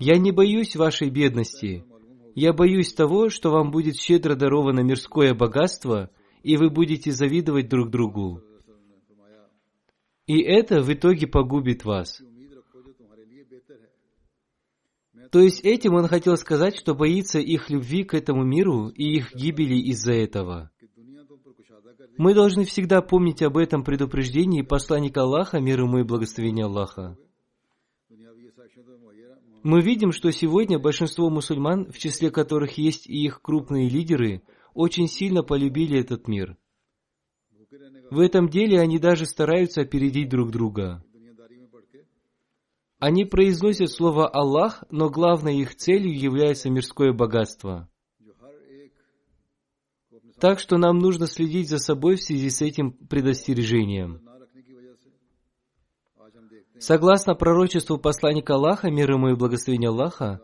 «Я 0.00 0.18
не 0.18 0.32
боюсь 0.32 0.74
вашей 0.76 1.10
бедности. 1.10 1.84
Я 2.34 2.52
боюсь 2.52 2.92
того, 2.94 3.28
что 3.28 3.50
вам 3.50 3.70
будет 3.70 3.96
щедро 3.96 4.34
даровано 4.34 4.80
мирское 4.80 5.34
богатство, 5.34 6.10
и 6.42 6.56
вы 6.56 6.70
будете 6.70 7.12
завидовать 7.12 7.68
друг 7.68 7.90
другу. 7.90 8.42
И 10.26 10.40
это 10.40 10.80
в 10.80 10.92
итоге 10.92 11.26
погубит 11.26 11.84
вас». 11.84 12.22
То 15.30 15.38
есть 15.38 15.60
этим 15.60 15.94
он 15.94 16.08
хотел 16.08 16.36
сказать, 16.36 16.76
что 16.76 16.94
боится 16.94 17.38
их 17.38 17.70
любви 17.70 18.02
к 18.02 18.14
этому 18.14 18.42
миру 18.42 18.88
и 18.88 19.18
их 19.18 19.34
гибели 19.34 19.76
из-за 19.90 20.12
этого. 20.12 20.70
Мы 22.16 22.34
должны 22.34 22.64
всегда 22.64 23.00
помнить 23.00 23.42
об 23.42 23.56
этом 23.56 23.84
предупреждении 23.84 24.62
посланника 24.62 25.22
Аллаха, 25.22 25.60
мир 25.60 25.82
ему 25.82 25.98
и 25.98 26.04
благословение 26.04 26.64
Аллаха. 26.64 27.16
Мы 29.62 29.82
видим, 29.82 30.12
что 30.12 30.30
сегодня 30.30 30.78
большинство 30.78 31.28
мусульман, 31.28 31.92
в 31.92 31.98
числе 31.98 32.30
которых 32.30 32.78
есть 32.78 33.06
и 33.06 33.24
их 33.24 33.42
крупные 33.42 33.88
лидеры, 33.88 34.42
очень 34.74 35.06
сильно 35.06 35.42
полюбили 35.42 35.98
этот 35.98 36.28
мир. 36.28 36.56
В 38.10 38.20
этом 38.20 38.48
деле 38.48 38.80
они 38.80 38.98
даже 38.98 39.26
стараются 39.26 39.82
опередить 39.82 40.28
друг 40.28 40.50
друга. 40.50 41.04
Они 42.98 43.24
произносят 43.24 43.90
слово 43.90 44.28
«Аллах», 44.28 44.84
но 44.90 45.08
главной 45.08 45.58
их 45.58 45.74
целью 45.74 46.18
является 46.18 46.68
мирское 46.68 47.12
богатство. 47.12 47.88
Так 50.38 50.58
что 50.58 50.78
нам 50.78 50.98
нужно 50.98 51.26
следить 51.26 51.68
за 51.68 51.78
собой 51.78 52.16
в 52.16 52.22
связи 52.22 52.50
с 52.50 52.62
этим 52.62 52.92
предостережением. 52.92 54.29
Согласно 56.80 57.34
пророчеству 57.34 57.98
посланника 57.98 58.54
Аллаха, 58.54 58.90
мир 58.90 59.12
ему 59.12 59.28
и 59.28 59.34
благословение 59.34 59.90
Аллаха, 59.90 60.40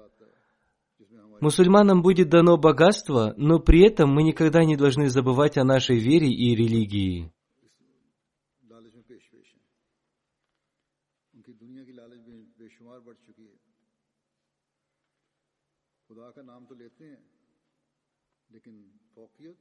мусульманам 1.41 2.03
будет 2.03 2.29
дано 2.29 2.59
богатство, 2.59 3.33
но 3.39 3.59
при 3.59 3.87
этом 3.87 4.11
мы 4.11 4.23
никогда 4.23 4.63
не 4.65 4.77
должны 4.77 5.09
забывать 5.09 5.57
о 5.57 5.65
нашей 5.65 5.99
вере 5.99 6.29
и 6.29 6.55
религии. 6.55 7.33
لیکن 18.51 18.91
فوقیت 19.15 19.57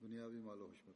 دنیاوی 0.00 0.40
مال 0.40 0.60
و 0.62 0.68
حشمت 0.72 0.89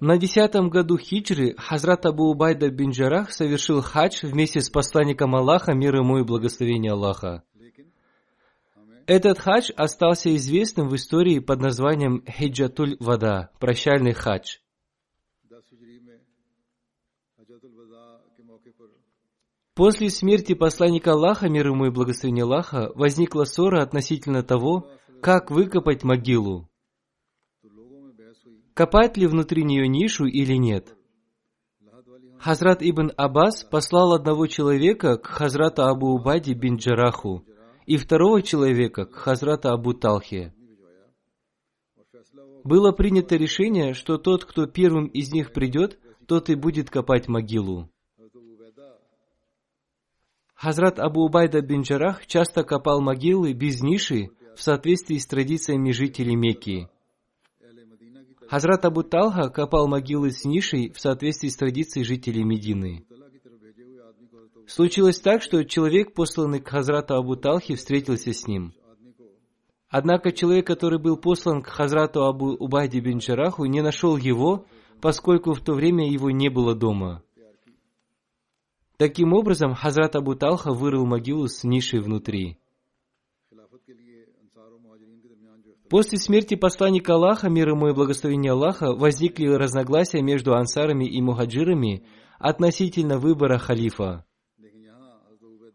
на 0.00 0.18
десятом 0.18 0.70
году 0.70 0.96
хиджры 0.96 1.54
Хазрат 1.56 2.06
Абу 2.06 2.30
Убайда 2.30 2.70
бин 2.70 2.90
Джарах 2.90 3.30
совершил 3.32 3.82
хадж 3.82 4.20
вместе 4.22 4.60
с 4.60 4.70
посланником 4.70 5.34
Аллаха, 5.34 5.74
мир 5.74 5.96
ему 5.96 6.18
и 6.18 6.24
благословение 6.24 6.92
Аллаха. 6.92 7.42
Этот 9.06 9.38
хадж 9.38 9.70
остался 9.76 10.34
известным 10.34 10.88
в 10.88 10.96
истории 10.96 11.38
под 11.38 11.60
названием 11.60 12.24
Хиджатуль 12.26 12.96
Вада, 12.98 13.50
прощальный 13.60 14.12
хадж. 14.12 14.58
После 19.74 20.08
смерти 20.08 20.54
посланника 20.54 21.12
Аллаха, 21.12 21.48
мир 21.48 21.68
ему 21.68 21.86
и 21.86 21.90
благословение 21.90 22.44
Аллаха, 22.44 22.90
возникла 22.94 23.44
ссора 23.44 23.82
относительно 23.82 24.42
того, 24.42 24.90
как 25.20 25.50
выкопать 25.50 26.02
могилу 26.02 26.68
копать 28.76 29.16
ли 29.16 29.26
внутри 29.26 29.64
нее 29.64 29.88
нишу 29.88 30.26
или 30.26 30.54
нет. 30.54 30.94
Хазрат 32.38 32.82
Ибн 32.82 33.10
Аббас 33.16 33.64
послал 33.64 34.12
одного 34.12 34.46
человека 34.46 35.16
к 35.16 35.26
Хазрату 35.26 35.84
Абу 35.84 36.08
Убади 36.08 36.52
бин 36.52 36.76
Джараху 36.76 37.42
и 37.86 37.96
второго 37.96 38.42
человека 38.42 39.06
к 39.06 39.14
Хазрату 39.14 39.70
Абу 39.70 39.94
Талхе. 39.94 40.52
Было 42.64 42.92
принято 42.92 43.36
решение, 43.36 43.94
что 43.94 44.18
тот, 44.18 44.44
кто 44.44 44.66
первым 44.66 45.06
из 45.06 45.32
них 45.32 45.54
придет, 45.54 45.98
тот 46.26 46.50
и 46.50 46.54
будет 46.54 46.90
копать 46.90 47.28
могилу. 47.28 47.88
Хазрат 50.54 50.98
Абу 50.98 51.24
Убайда 51.24 51.62
бин 51.62 51.80
Джарах 51.80 52.26
часто 52.26 52.62
копал 52.62 53.00
могилы 53.00 53.54
без 53.54 53.80
ниши 53.80 54.28
в 54.54 54.62
соответствии 54.62 55.16
с 55.16 55.26
традициями 55.26 55.92
жителей 55.92 56.36
Мекки– 56.36 56.90
Хазрат 58.48 58.84
Абу 58.84 59.02
Талха 59.02 59.48
копал 59.50 59.88
могилы 59.88 60.30
с 60.30 60.44
нишей 60.44 60.90
в 60.90 61.00
соответствии 61.00 61.48
с 61.48 61.56
традицией 61.56 62.04
жителей 62.04 62.44
Медины. 62.44 63.04
Случилось 64.66 65.20
так, 65.20 65.42
что 65.42 65.64
человек, 65.64 66.14
посланный 66.14 66.60
к 66.60 66.68
Хазрату 66.68 67.14
Абу 67.14 67.36
Талхе, 67.36 67.76
встретился 67.76 68.32
с 68.32 68.46
ним. 68.46 68.72
Однако 69.88 70.32
человек, 70.32 70.66
который 70.66 70.98
был 70.98 71.16
послан 71.16 71.62
к 71.62 71.68
Хазрату 71.68 72.24
Абу 72.24 72.54
Убайде 72.54 73.00
бин 73.00 73.18
Джараху, 73.18 73.64
не 73.66 73.80
нашел 73.80 74.16
его, 74.16 74.66
поскольку 75.00 75.52
в 75.52 75.60
то 75.60 75.74
время 75.74 76.10
его 76.10 76.30
не 76.30 76.48
было 76.48 76.74
дома. 76.74 77.22
Таким 78.96 79.32
образом, 79.32 79.74
Хазрат 79.74 80.16
Абу 80.16 80.34
Талха 80.34 80.72
вырыл 80.72 81.04
могилу 81.04 81.46
с 81.46 81.64
нишей 81.64 82.00
внутри. 82.00 82.58
После 85.88 86.18
смерти 86.18 86.56
посланника 86.56 87.14
Аллаха, 87.14 87.48
мир 87.48 87.68
ему 87.70 87.88
и 87.88 87.94
благословения 87.94 88.52
Аллаха, 88.52 88.92
возникли 88.92 89.46
разногласия 89.46 90.20
между 90.20 90.54
ансарами 90.54 91.04
и 91.04 91.20
мухаджирами 91.22 92.04
относительно 92.38 93.18
выбора 93.18 93.58
халифа. 93.58 94.24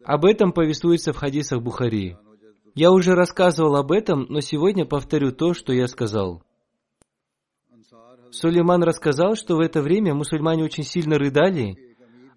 Об 0.03 0.25
этом 0.25 0.51
повествуется 0.51 1.13
в 1.13 1.17
хадисах 1.17 1.61
Бухари. 1.61 2.17
Я 2.75 2.91
уже 2.91 3.13
рассказывал 3.13 3.75
об 3.75 3.91
этом, 3.91 4.25
но 4.29 4.41
сегодня 4.41 4.85
повторю 4.85 5.31
то, 5.31 5.53
что 5.53 5.73
я 5.73 5.87
сказал. 5.87 6.43
Сулейман 8.31 8.83
рассказал, 8.83 9.35
что 9.35 9.55
в 9.55 9.59
это 9.59 9.81
время 9.81 10.13
мусульмане 10.13 10.63
очень 10.63 10.83
сильно 10.83 11.17
рыдали. 11.17 11.75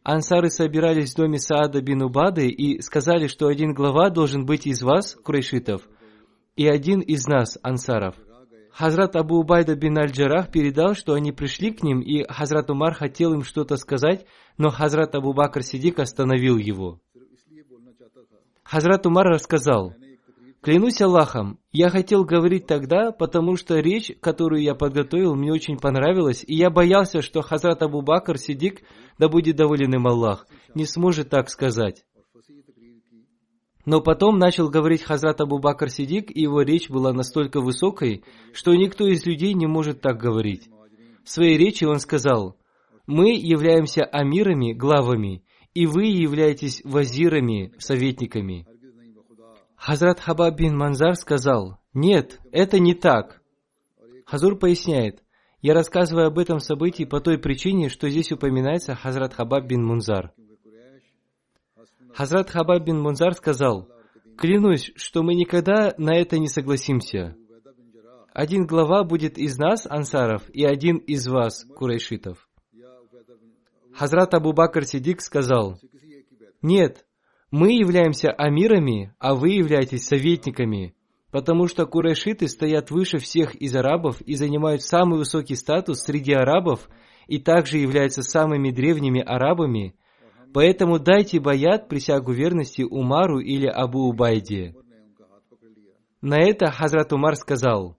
Ансары 0.03 0.51
собирались 0.51 1.13
в 1.13 1.17
доме 1.17 1.39
Саада 1.39 1.81
бин 1.81 2.03
Убады 2.03 2.49
и 2.49 2.81
сказали, 2.83 3.27
что 3.29 3.47
один 3.47 3.73
глава 3.75 4.11
должен 4.11 4.45
быть 4.45 4.67
из 4.67 4.83
вас, 4.83 5.15
курайшитов, 5.15 5.89
и 6.57 6.67
один 6.67 7.01
из 7.01 7.27
нас, 7.27 7.59
ансаров. 7.63 8.15
Хазрат 8.73 9.15
Абу 9.15 9.37
Убайда 9.37 9.77
бин 9.77 9.97
Аль-Джарах 9.99 10.51
передал, 10.51 10.95
что 10.95 11.15
они 11.15 11.31
пришли 11.31 11.71
к 11.71 11.85
ним, 11.85 12.01
и 12.01 12.25
Хазрат 12.25 12.71
Умар 12.71 12.93
хотел 12.95 13.33
им 13.33 13.45
что-то 13.45 13.77
сказать, 13.77 14.27
но 14.59 14.71
Хазрат 14.71 15.15
Абу 15.15 15.33
Бакр 15.33 15.63
Сидик 15.63 16.01
остановил 16.01 16.57
его. 16.57 17.01
Хазрат 18.65 19.07
Умар 19.07 19.29
рассказал, 19.29 19.95
«Клянусь 20.61 21.01
Аллахом, 21.01 21.61
я 21.71 21.89
хотел 21.89 22.25
говорить 22.25 22.67
тогда, 22.67 23.13
потому 23.13 23.57
что 23.57 23.79
речь, 23.79 24.11
которую 24.21 24.63
я 24.63 24.75
подготовил, 24.75 25.37
мне 25.37 25.53
очень 25.53 25.79
понравилась, 25.79 26.43
и 26.45 26.57
я 26.57 26.71
боялся, 26.71 27.23
что 27.23 27.43
Хазрат 27.43 27.83
Абу 27.83 28.03
Бакр 28.03 28.39
Сидик, 28.39 28.81
да 29.19 29.29
будет 29.29 29.55
доволен 29.55 29.95
им 29.95 30.07
Аллах, 30.09 30.49
не 30.75 30.87
сможет 30.87 31.29
так 31.29 31.49
сказать. 31.49 32.05
Но 33.85 34.01
потом 34.01 34.39
начал 34.39 34.71
говорить 34.71 35.03
Хазрат 35.03 35.41
Абу 35.41 35.59
Бакр 35.59 35.91
Сидик, 35.91 36.35
и 36.35 36.43
его 36.43 36.63
речь 36.63 36.89
была 36.89 37.13
настолько 37.13 37.61
высокой, 37.61 38.25
что 38.53 38.75
никто 38.75 39.07
из 39.07 39.27
людей 39.27 39.53
не 39.53 39.67
может 39.67 40.01
так 40.01 40.19
говорить. 40.19 40.69
В 41.25 41.31
своей 41.31 41.59
речи 41.59 41.85
он 41.85 41.99
сказал, 41.99 42.57
«Мы 43.07 43.35
являемся 43.35 44.05
амирами, 44.05 44.73
главами, 44.73 45.45
и 45.75 45.87
вы 45.87 46.05
являетесь 46.05 46.81
вазирами, 46.85 47.73
советниками». 47.79 48.67
Хазрат 49.77 50.21
Хабаб 50.21 50.57
бин 50.57 50.77
Манзар 50.77 51.15
сказал, 51.15 51.79
«Нет, 51.93 52.41
это 52.53 52.79
не 52.79 52.95
так». 52.95 53.43
Хазур 54.25 54.59
поясняет, 54.59 55.23
«Я 55.61 55.75
рассказываю 55.75 56.29
об 56.29 56.39
этом 56.39 56.59
событии 56.59 57.05
по 57.05 57.21
той 57.21 57.39
причине, 57.39 57.91
что 57.91 58.09
здесь 58.09 58.33
упоминается 58.33 58.95
Хазрат 58.95 59.35
Хабаб 59.35 59.67
бин 59.67 59.85
Мунзар». 59.85 60.33
Хазрат 62.15 62.51
Хабаб 62.51 62.85
бин 62.85 63.01
Мунзар 63.01 63.35
сказал, 63.35 63.89
«Клянусь, 64.39 64.93
что 64.95 65.23
мы 65.23 65.35
никогда 65.35 65.95
на 65.99 66.15
это 66.17 66.39
не 66.39 66.47
согласимся. 66.47 67.37
Один 68.33 68.67
глава 68.67 69.03
будет 69.05 69.37
из 69.37 69.59
нас, 69.59 69.87
ансаров, 69.87 70.49
и 70.51 70.65
один 70.65 70.99
из 70.99 71.27
вас, 71.27 71.65
курайшитов». 71.77 72.49
Хазрат 73.95 74.35
Абу 74.35 74.53
Бакр 74.53 74.85
Сидик 74.85 75.21
сказал, 75.21 75.79
«Нет, 76.63 77.05
мы 77.51 77.73
являемся 77.73 78.31
амирами, 78.31 79.15
а 79.19 79.35
вы 79.35 79.51
являетесь 79.51 80.07
советниками, 80.07 80.95
потому 81.33 81.67
что 81.67 81.85
курайшиты 81.85 82.47
стоят 82.47 82.93
выше 82.93 83.19
всех 83.19 83.57
из 83.57 83.75
арабов 83.75 84.21
и 84.21 84.37
занимают 84.37 84.83
самый 84.83 85.19
высокий 85.19 85.57
статус 85.57 86.03
среди 86.03 86.33
арабов 86.33 86.89
и 87.27 87.39
также 87.39 87.79
являются 87.79 88.23
самыми 88.23 88.71
древними 88.71 89.21
арабами, 89.21 89.97
Поэтому 90.55 91.01
дайте 91.01 91.41
баят 91.41 91.89
присягу 91.89 92.33
верности 92.33 92.83
Умару 92.83 93.41
или 93.41 93.67
Абу 93.67 94.09
Убайде. 94.09 94.77
На 96.21 96.39
это 96.39 96.71
Хазрат 96.71 97.13
Умар 97.13 97.35
сказал, 97.35 97.99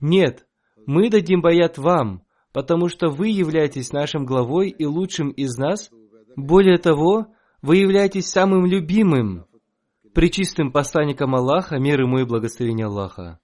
«Нет, 0.00 0.48
мы 0.84 1.08
дадим 1.08 1.42
баят 1.42 1.78
вам, 1.78 2.24
потому 2.52 2.88
что 2.88 3.08
вы 3.08 3.28
являетесь 3.28 3.92
нашим 3.92 4.26
главой 4.26 4.68
и 4.70 4.84
лучшим 4.84 5.30
из 5.30 5.56
нас. 5.56 5.90
Более 6.34 6.78
того, 6.78 7.28
вы 7.62 7.76
являетесь 7.76 8.26
самым 8.26 8.66
любимым, 8.66 9.46
причистым 10.12 10.72
посланником 10.72 11.36
Аллаха, 11.36 11.78
мир 11.78 12.00
ему 12.00 12.18
и 12.18 12.24
благословение 12.24 12.86
Аллаха». 12.86 13.38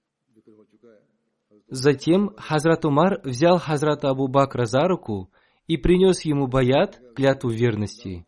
Затем 1.68 2.34
Хазрат 2.36 2.84
Умар 2.84 3.20
взял 3.22 3.58
Хазрата 3.58 4.10
Абу 4.10 4.26
Бакра 4.26 4.64
за 4.64 4.88
руку 4.88 5.30
и 5.66 5.76
принес 5.76 6.22
ему 6.24 6.46
баят, 6.46 7.00
клятву 7.14 7.50
верности. 7.50 8.26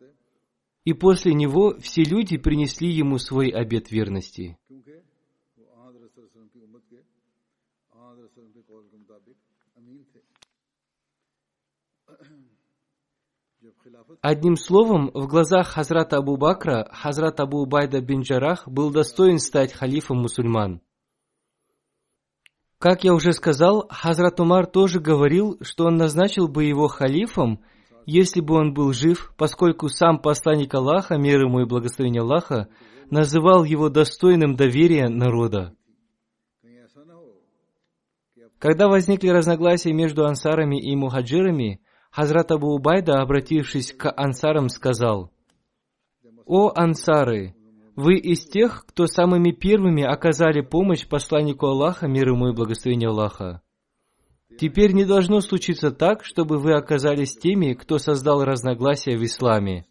И 0.85 0.93
после 0.93 1.35
него 1.35 1.77
все 1.81 2.03
люди 2.03 2.37
принесли 2.37 2.91
ему 2.91 3.19
свой 3.19 3.49
обет 3.49 3.91
верности. 3.91 4.59
Одним 14.21 14.57
словом, 14.57 15.11
в 15.13 15.27
глазах 15.27 15.69
Хазрата 15.69 16.17
Абу 16.19 16.37
Бакра, 16.37 16.89
Хазрат 16.93 17.41
Абу 17.41 17.59
Убайда 17.59 18.01
бин 18.01 18.23
Джарах 18.23 18.67
был 18.67 18.91
достоин 18.91 19.39
стать 19.39 19.73
халифом 19.73 20.19
мусульман. 20.19 20.81
Как 22.85 23.03
я 23.03 23.15
уже 23.15 23.33
сказал, 23.33 23.89
Хазрат 23.89 24.41
Умар 24.41 24.67
тоже 24.67 25.01
говорил, 25.01 25.57
что 25.63 25.87
он 25.87 25.97
назначил 25.97 26.49
бы 26.49 26.65
его 26.65 26.87
халифом, 26.87 27.65
если 28.05 28.43
бы 28.43 28.57
он 28.57 28.75
был 28.75 28.93
жив, 28.93 29.33
поскольку 29.39 29.89
сам 29.89 30.19
посланник 30.19 30.75
Аллаха, 30.75 31.17
мир 31.17 31.47
ему 31.47 31.61
и 31.61 31.65
благословение 31.65 32.21
Аллаха, 32.21 32.69
называл 33.09 33.65
его 33.65 33.89
достойным 33.89 34.55
доверия 34.55 35.09
народа. 35.09 35.75
Когда 38.59 38.89
возникли 38.89 39.29
разногласия 39.29 39.95
между 39.95 40.27
ансарами 40.27 40.79
и 40.79 40.95
мухаджирами, 40.95 41.81
Хазрат 42.11 42.51
Абу 42.51 42.75
Убайда, 42.75 43.23
обратившись 43.23 43.95
к 43.95 44.13
ансарам, 44.15 44.69
сказал, 44.69 45.33
«О 46.45 46.71
ансары, 46.75 47.55
вы 47.97 48.17
из 48.17 48.45
тех, 48.47 48.85
кто 48.87 49.07
самыми 49.07 49.53
первыми 49.53 50.03
оказали 50.03 50.61
помощь 50.61 51.07
посланнику 51.07 51.67
Аллаха, 51.67 52.07
мир 52.07 52.29
ему 52.29 52.49
и 52.49 52.53
благословение 52.53 53.09
Аллаха. 53.09 53.63
Теперь 54.59 54.93
не 54.93 55.05
должно 55.05 55.41
случиться 55.41 55.91
так, 55.91 56.25
чтобы 56.25 56.59
вы 56.59 56.75
оказались 56.75 57.37
теми, 57.37 57.75
кто 57.75 57.99
создал 57.99 58.45
разногласия 58.45 59.17
в 59.17 59.25
исламе. 59.25 59.87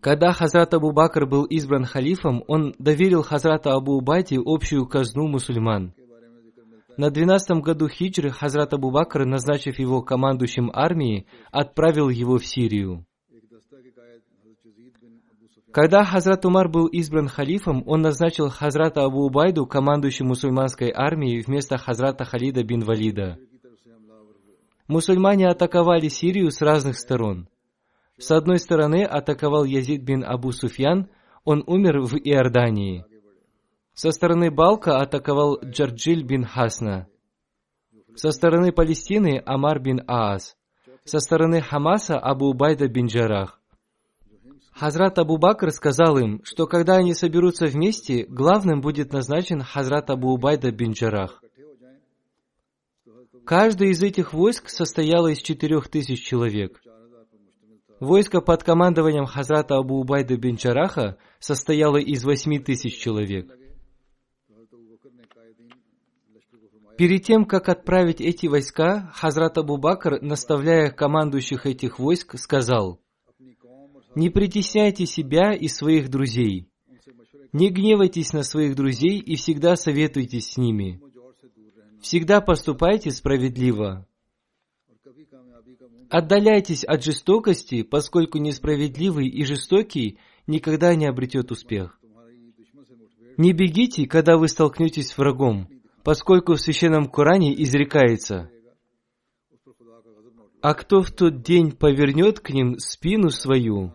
Когда 0.00 0.32
Хазрат 0.32 0.74
Абу 0.74 0.92
Бакр 0.92 1.26
был 1.26 1.44
избран 1.44 1.84
халифом, 1.84 2.44
он 2.46 2.74
доверил 2.78 3.22
Хазрату 3.22 3.70
Абу 3.70 3.94
Убайде 3.94 4.38
общую 4.44 4.86
казну 4.86 5.26
мусульман– 5.26 5.92
на 6.98 7.10
двенадцатом 7.10 7.62
году 7.62 7.88
хиджры 7.88 8.30
Хазрат 8.30 8.74
Абу 8.74 8.90
Бакр, 8.90 9.24
назначив 9.24 9.78
его 9.78 10.02
командующим 10.02 10.70
армией, 10.74 11.26
отправил 11.52 12.08
его 12.08 12.38
в 12.38 12.44
Сирию. 12.44 13.06
Когда 15.70 16.04
Хазрат 16.04 16.44
Умар 16.44 16.68
был 16.68 16.86
избран 16.86 17.28
халифом, 17.28 17.84
он 17.86 18.00
назначил 18.00 18.48
Хазрата 18.48 19.04
Абу 19.04 19.26
Убайду 19.26 19.64
командующим 19.64 20.26
мусульманской 20.26 20.90
армией 20.92 21.40
вместо 21.40 21.78
Хазрата 21.78 22.24
Халида 22.24 22.64
бин 22.64 22.80
Валида. 22.80 23.38
Мусульмане 24.88 25.46
атаковали 25.46 26.08
Сирию 26.08 26.50
с 26.50 26.60
разных 26.60 26.96
сторон. 26.96 27.48
С 28.16 28.32
одной 28.32 28.58
стороны 28.58 29.04
атаковал 29.04 29.64
Язид 29.64 30.02
бин 30.02 30.24
Абу 30.24 30.50
Суфьян, 30.50 31.10
он 31.44 31.62
умер 31.66 32.00
в 32.00 32.16
Иордании. 32.16 33.04
Со 33.98 34.12
стороны 34.12 34.52
Балка 34.52 35.00
атаковал 35.00 35.58
Джарджиль 35.60 36.22
бин 36.22 36.44
Хасна. 36.44 37.08
Со 38.14 38.30
стороны 38.30 38.70
Палестины 38.70 39.42
Амар 39.44 39.80
бин 39.80 40.04
Аас. 40.06 40.54
Со 41.04 41.18
стороны 41.18 41.60
Хамаса 41.60 42.16
Абу 42.16 42.46
Убайда 42.46 42.86
бин 42.86 43.06
Джарах. 43.06 43.60
Хазрат 44.70 45.18
Абу 45.18 45.36
Бакр 45.36 45.72
сказал 45.72 46.16
им, 46.16 46.40
что 46.44 46.68
когда 46.68 46.94
они 46.94 47.12
соберутся 47.12 47.66
вместе, 47.66 48.24
главным 48.28 48.82
будет 48.82 49.12
назначен 49.12 49.62
Хазрат 49.62 50.10
Абу 50.10 50.28
Убайда 50.28 50.70
бин 50.70 50.92
Джарах. 50.92 51.42
Каждое 53.44 53.88
из 53.88 54.00
этих 54.00 54.32
войск 54.32 54.68
состояло 54.68 55.26
из 55.26 55.38
четырех 55.38 55.88
тысяч 55.88 56.24
человек. 56.24 56.80
Войско 57.98 58.42
под 58.42 58.62
командованием 58.62 59.26
Хазрата 59.26 59.76
Абу 59.76 59.96
Убайда 59.96 60.36
бин 60.36 60.54
Джараха 60.54 61.16
состояло 61.40 61.96
из 61.96 62.22
восьми 62.22 62.60
тысяч 62.60 62.96
человек. 62.96 63.58
Перед 66.98 67.22
тем, 67.22 67.44
как 67.44 67.68
отправить 67.68 68.20
эти 68.20 68.48
войска, 68.48 69.12
Хазрат 69.14 69.56
Абу 69.56 69.76
Бакр, 69.76 70.20
наставляя 70.20 70.90
командующих 70.90 71.64
этих 71.64 72.00
войск, 72.00 72.36
сказал, 72.36 73.00
«Не 74.16 74.30
притесняйте 74.30 75.06
себя 75.06 75.54
и 75.54 75.68
своих 75.68 76.10
друзей. 76.10 76.68
Не 77.52 77.70
гневайтесь 77.70 78.32
на 78.32 78.42
своих 78.42 78.74
друзей 78.74 79.20
и 79.20 79.36
всегда 79.36 79.76
советуйтесь 79.76 80.50
с 80.50 80.56
ними. 80.56 81.00
Всегда 82.02 82.40
поступайте 82.40 83.12
справедливо. 83.12 84.04
Отдаляйтесь 86.10 86.82
от 86.82 87.04
жестокости, 87.04 87.84
поскольку 87.84 88.38
несправедливый 88.38 89.28
и 89.28 89.44
жестокий 89.44 90.18
никогда 90.48 90.96
не 90.96 91.06
обретет 91.06 91.52
успех. 91.52 92.00
Не 93.36 93.52
бегите, 93.52 94.08
когда 94.08 94.36
вы 94.36 94.48
столкнетесь 94.48 95.10
с 95.10 95.16
врагом, 95.16 95.68
поскольку 96.08 96.54
в 96.54 96.58
Священном 96.58 97.10
Коране 97.10 97.52
изрекается, 97.62 98.50
«А 100.62 100.72
кто 100.72 101.02
в 101.02 101.10
тот 101.10 101.42
день 101.42 101.72
повернет 101.72 102.40
к 102.40 102.48
ним 102.48 102.78
спину 102.78 103.28
свою, 103.28 103.92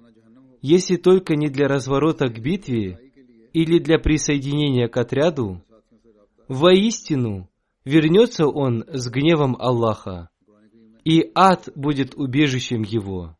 если 0.61 0.97
только 0.97 1.35
не 1.35 1.49
для 1.49 1.67
разворота 1.67 2.27
к 2.27 2.39
битве 2.39 3.11
или 3.53 3.79
для 3.79 3.97
присоединения 3.97 4.87
к 4.89 4.95
отряду, 4.95 5.63
воистину 6.47 7.49
вернется 7.83 8.45
он 8.45 8.85
с 8.87 9.09
гневом 9.09 9.55
Аллаха, 9.59 10.29
и 11.03 11.31
ад 11.33 11.69
будет 11.73 12.13
убежищем 12.13 12.83
его». 12.83 13.35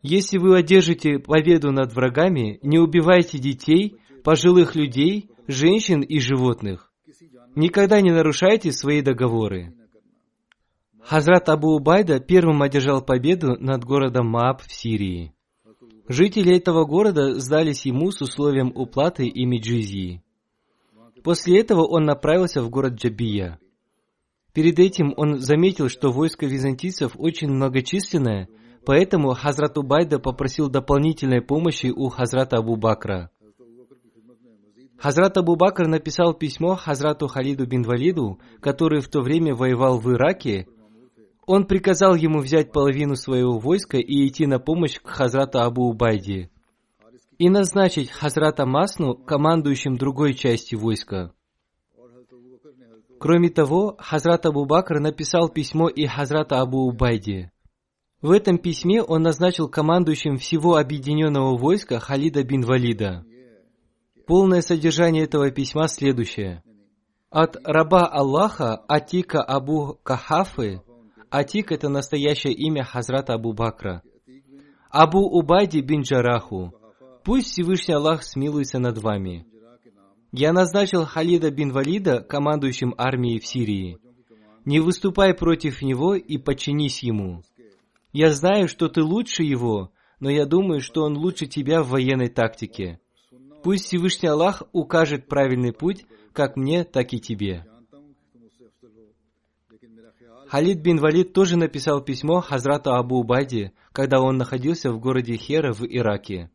Если 0.00 0.38
вы 0.38 0.56
одержите 0.56 1.18
победу 1.18 1.72
над 1.72 1.92
врагами, 1.92 2.58
не 2.62 2.78
убивайте 2.78 3.38
детей, 3.38 3.98
пожилых 4.24 4.74
людей 4.74 5.28
женщин 5.46 6.00
и 6.00 6.18
животных. 6.18 6.92
Никогда 7.54 8.00
не 8.00 8.10
нарушайте 8.10 8.72
свои 8.72 9.02
договоры. 9.02 9.74
Хазрат 11.00 11.48
Абу 11.48 11.74
Убайда 11.74 12.20
первым 12.20 12.62
одержал 12.62 13.02
победу 13.02 13.56
над 13.58 13.84
городом 13.84 14.28
Мааб 14.28 14.62
в 14.62 14.72
Сирии. 14.72 15.34
Жители 16.08 16.56
этого 16.56 16.84
города 16.84 17.38
сдались 17.38 17.86
ему 17.86 18.10
с 18.10 18.20
условием 18.20 18.72
уплаты 18.74 19.26
и 19.26 19.44
меджизии. 19.44 20.22
После 21.22 21.60
этого 21.60 21.86
он 21.86 22.04
направился 22.04 22.62
в 22.62 22.70
город 22.70 22.94
Джабия. 22.94 23.58
Перед 24.52 24.78
этим 24.78 25.14
он 25.16 25.38
заметил, 25.38 25.88
что 25.88 26.10
войско 26.10 26.46
византийцев 26.46 27.12
очень 27.16 27.48
многочисленное, 27.48 28.48
поэтому 28.84 29.32
Хазрат 29.34 29.78
Убайда 29.78 30.18
попросил 30.18 30.68
дополнительной 30.68 31.40
помощи 31.40 31.86
у 31.86 32.08
Хазрата 32.08 32.58
Абу 32.58 32.76
Бакра. 32.76 33.30
Хазрат 35.02 35.36
Абу 35.36 35.56
Бакр 35.56 35.88
написал 35.88 36.32
письмо 36.32 36.76
Хазрату 36.76 37.26
Халиду 37.26 37.66
бин 37.66 37.82
Валиду, 37.82 38.38
который 38.60 39.00
в 39.00 39.08
то 39.08 39.20
время 39.20 39.52
воевал 39.52 39.98
в 39.98 40.08
Ираке. 40.12 40.68
Он 41.44 41.66
приказал 41.66 42.14
ему 42.14 42.38
взять 42.38 42.70
половину 42.70 43.16
своего 43.16 43.58
войска 43.58 43.98
и 43.98 44.28
идти 44.28 44.46
на 44.46 44.60
помощь 44.60 45.00
к 45.00 45.08
Хазрату 45.08 45.58
Абу 45.58 45.88
Убайде 45.88 46.50
и 47.36 47.50
назначить 47.50 48.10
Хазрата 48.10 48.64
Масну 48.64 49.16
командующим 49.16 49.96
другой 49.96 50.34
части 50.34 50.76
войска. 50.76 51.32
Кроме 53.18 53.50
того, 53.50 53.96
Хазрат 53.98 54.46
Абу 54.46 54.66
Бакр 54.66 55.00
написал 55.00 55.48
письмо 55.48 55.88
и 55.88 56.06
Хазрата 56.06 56.60
Абу 56.60 56.86
Убайде. 56.86 57.50
В 58.20 58.30
этом 58.30 58.56
письме 58.56 59.02
он 59.02 59.22
назначил 59.22 59.68
командующим 59.68 60.36
всего 60.36 60.76
объединенного 60.76 61.58
войска 61.58 61.98
Халида 61.98 62.44
бин 62.44 62.62
Валида. 62.62 63.24
Полное 64.32 64.62
содержание 64.62 65.24
этого 65.24 65.50
письма 65.50 65.88
следующее. 65.88 66.62
От 67.28 67.58
раба 67.64 68.06
Аллаха 68.06 68.82
Атика 68.88 69.42
Абу 69.42 70.00
Кахафы, 70.02 70.80
Атик 71.30 71.70
это 71.70 71.90
настоящее 71.90 72.54
имя 72.54 72.82
Хазрата 72.82 73.34
Абу 73.34 73.52
Бакра, 73.52 74.02
Абу 74.88 75.18
Убайди 75.18 75.82
бин 75.82 76.00
Джараху, 76.00 76.72
пусть 77.24 77.48
Всевышний 77.48 77.92
Аллах 77.92 78.22
смилуется 78.22 78.78
над 78.78 78.96
вами. 78.96 79.44
Я 80.32 80.54
назначил 80.54 81.04
Халида 81.04 81.50
бин 81.50 81.70
Валида 81.70 82.20
командующим 82.22 82.94
армией 82.96 83.38
в 83.38 83.46
Сирии. 83.46 83.98
Не 84.64 84.80
выступай 84.80 85.34
против 85.34 85.82
него 85.82 86.14
и 86.14 86.38
подчинись 86.38 87.02
ему. 87.02 87.42
Я 88.14 88.30
знаю, 88.30 88.66
что 88.66 88.88
ты 88.88 89.02
лучше 89.02 89.42
его, 89.42 89.92
но 90.20 90.30
я 90.30 90.46
думаю, 90.46 90.80
что 90.80 91.02
он 91.02 91.18
лучше 91.18 91.44
тебя 91.44 91.82
в 91.82 91.90
военной 91.90 92.28
тактике. 92.30 92.98
Пусть 93.62 93.86
Всевышний 93.86 94.28
Аллах 94.28 94.62
укажет 94.72 95.28
правильный 95.28 95.72
путь, 95.72 96.04
как 96.32 96.56
мне, 96.56 96.84
так 96.84 97.12
и 97.12 97.20
тебе. 97.20 97.64
Халид 100.48 100.80
бин 100.80 100.98
Валид 100.98 101.32
тоже 101.32 101.56
написал 101.56 102.02
письмо 102.02 102.40
Хазрату 102.40 102.92
Абу 102.92 103.16
Убайде, 103.16 103.72
когда 103.92 104.20
он 104.20 104.36
находился 104.36 104.92
в 104.92 104.98
городе 105.00 105.36
Хера 105.36 105.72
в 105.72 105.82
Ираке. 105.82 106.50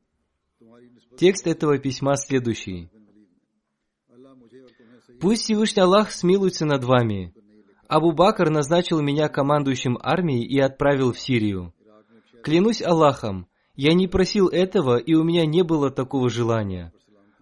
Текст 1.18 1.48
этого 1.48 1.80
письма 1.80 2.16
следующий. 2.16 2.90
«Пусть 5.20 5.44
Всевышний 5.44 5.82
Аллах 5.82 6.12
смилуется 6.12 6.66
над 6.66 6.84
вами. 6.84 7.34
Абу 7.88 8.12
Бакр 8.12 8.52
назначил 8.52 9.02
меня 9.02 9.30
командующим 9.30 9.98
армией 10.00 10.46
и 10.46 10.60
отправил 10.60 11.12
в 11.12 11.20
Сирию. 11.20 11.74
Клянусь 12.44 12.84
Аллахом, 12.84 13.48
я 13.76 13.94
не 13.94 14.08
просил 14.08 14.48
этого, 14.48 14.98
и 14.98 15.16
у 15.16 15.24
меня 15.24 15.46
не 15.46 15.64
было 15.64 15.90
такого 15.90 16.30
желания. 16.30 16.94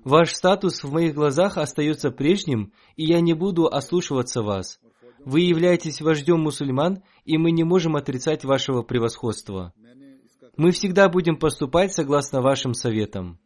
Ваш 0.06 0.36
статус 0.36 0.84
в 0.84 0.94
моих 0.94 1.16
глазах 1.16 1.58
остается 1.58 2.12
прежним, 2.12 2.72
и 2.96 3.06
я 3.06 3.22
не 3.22 3.34
буду 3.34 3.66
ослушиваться 3.66 4.44
вас. 4.44 4.80
Вы 5.26 5.42
являетесь 5.42 6.00
вождем 6.00 6.42
мусульман, 6.42 7.02
и 7.26 7.40
мы 7.40 7.50
не 7.50 7.64
можем 7.64 7.96
отрицать 7.96 8.46
вашего 8.46 8.84
превосходства. 8.84 9.74
Мы 10.58 10.70
всегда 10.70 11.10
будем 11.10 11.38
поступать 11.38 11.92
согласно 11.92 12.42
вашим 12.42 12.76
советам. 12.76 13.40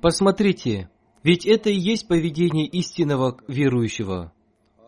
Посмотрите, 0.00 0.88
ведь 1.22 1.44
это 1.44 1.68
и 1.68 1.78
есть 1.78 2.08
поведение 2.08 2.66
истинного 2.66 3.36
верующего. 3.46 4.32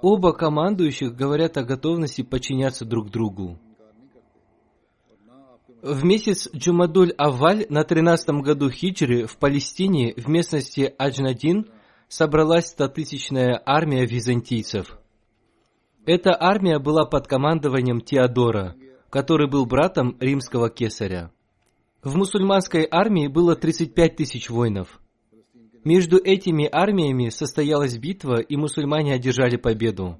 Оба 0.00 0.32
командующих 0.32 1.14
говорят 1.14 1.58
о 1.58 1.62
готовности 1.64 2.22
подчиняться 2.22 2.86
друг 2.86 3.10
другу. 3.10 3.58
В 5.86 6.04
месяц 6.04 6.48
Джумадуль 6.52 7.12
Аваль 7.16 7.64
на 7.68 7.84
13 7.84 8.42
году 8.42 8.70
хиджры 8.70 9.26
в 9.26 9.36
Палестине 9.36 10.14
в 10.16 10.28
местности 10.28 10.92
Аджнадин 10.98 11.66
собралась 12.08 12.66
стотысячная 12.66 13.62
армия 13.64 14.04
византийцев. 14.04 14.98
Эта 16.04 16.36
армия 16.36 16.80
была 16.80 17.04
под 17.04 17.28
командованием 17.28 18.00
Теодора, 18.00 18.74
который 19.10 19.48
был 19.48 19.64
братом 19.64 20.16
римского 20.18 20.70
кесаря. 20.70 21.30
В 22.02 22.16
мусульманской 22.16 22.88
армии 22.90 23.28
было 23.28 23.54
35 23.54 24.16
тысяч 24.16 24.50
воинов. 24.50 25.00
Между 25.84 26.16
этими 26.16 26.68
армиями 26.68 27.28
состоялась 27.28 27.96
битва, 27.96 28.40
и 28.40 28.56
мусульмане 28.56 29.14
одержали 29.14 29.54
победу. 29.56 30.18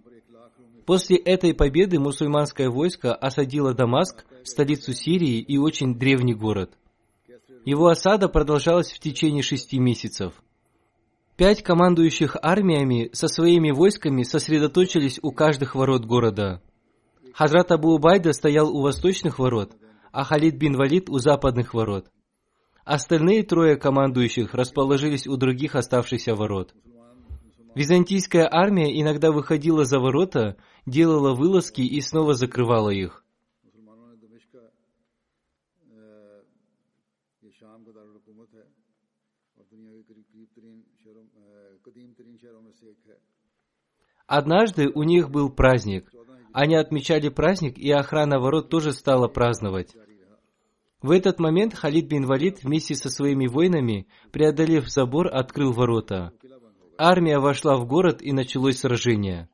После 0.87 1.16
этой 1.16 1.53
победы 1.53 1.99
мусульманское 1.99 2.70
войско 2.70 3.12
осадило 3.12 3.74
Дамаск, 3.74 4.24
столицу 4.45 4.93
Сирии 4.93 5.41
и 5.41 5.59
очень 5.59 5.99
древний 5.99 6.34
город. 6.34 6.78
Его 7.64 7.89
осада 7.89 8.28
продолжалась 8.28 8.93
в 8.93 9.01
течение 9.01 9.43
шести 9.43 9.80
месяцев. 9.80 10.32
Пять 11.37 11.64
командующих 11.64 12.37
армиями 12.41 13.11
со 13.12 13.26
своими 13.26 13.72
войсками 13.72 14.22
сосредоточились 14.22 15.18
у 15.20 15.32
каждых 15.32 15.74
ворот 15.74 16.05
города. 16.05 16.62
Хазрат 17.34 17.72
Абу 17.72 17.91
Убайда 17.91 18.32
стоял 18.32 18.74
у 18.74 18.80
восточных 18.80 19.41
ворот, 19.41 19.72
а 20.12 20.22
Халид 20.22 20.55
бин 20.55 20.76
Валид 20.76 21.11
у 21.11 21.18
западных 21.18 21.74
ворот. 21.74 22.07
Остальные 22.84 23.43
трое 23.43 23.76
командующих 23.76 24.55
расположились 24.55 25.26
у 25.26 25.37
других 25.37 25.74
оставшихся 25.74 26.37
ворот. 26.37 26.72
Византийская 27.77 28.49
армия 28.51 28.99
иногда 29.03 29.31
выходила 29.31 29.85
за 29.85 29.99
ворота, 30.01 30.57
делала 30.87 31.35
вылазки 31.35 31.83
и 31.83 32.01
снова 32.01 32.33
закрывала 32.33 32.89
их. 32.89 33.22
Однажды 44.27 44.89
у 44.89 45.03
них 45.03 45.29
был 45.29 45.51
праздник. 45.51 46.11
Они 46.55 46.77
отмечали 46.77 47.29
праздник, 47.29 47.77
и 47.77 47.91
охрана 47.91 48.41
ворот 48.41 48.70
тоже 48.70 48.93
стала 48.93 49.29
праздновать. 49.29 49.95
В 51.03 51.11
этот 51.11 51.39
момент 51.39 51.74
Халид 51.74 52.07
бин 52.09 52.24
Валид 52.24 52.64
вместе 52.64 52.95
со 52.95 53.11
своими 53.11 53.47
воинами, 53.47 54.09
преодолев 54.33 54.89
забор, 54.89 55.29
открыл 55.31 55.72
ворота 55.72 56.33
армия 56.99 57.38
вошла 57.38 57.76
в 57.76 57.86
город 57.86 58.22
и 58.22 58.32
началось 58.32 58.78
сражение. 58.78 59.49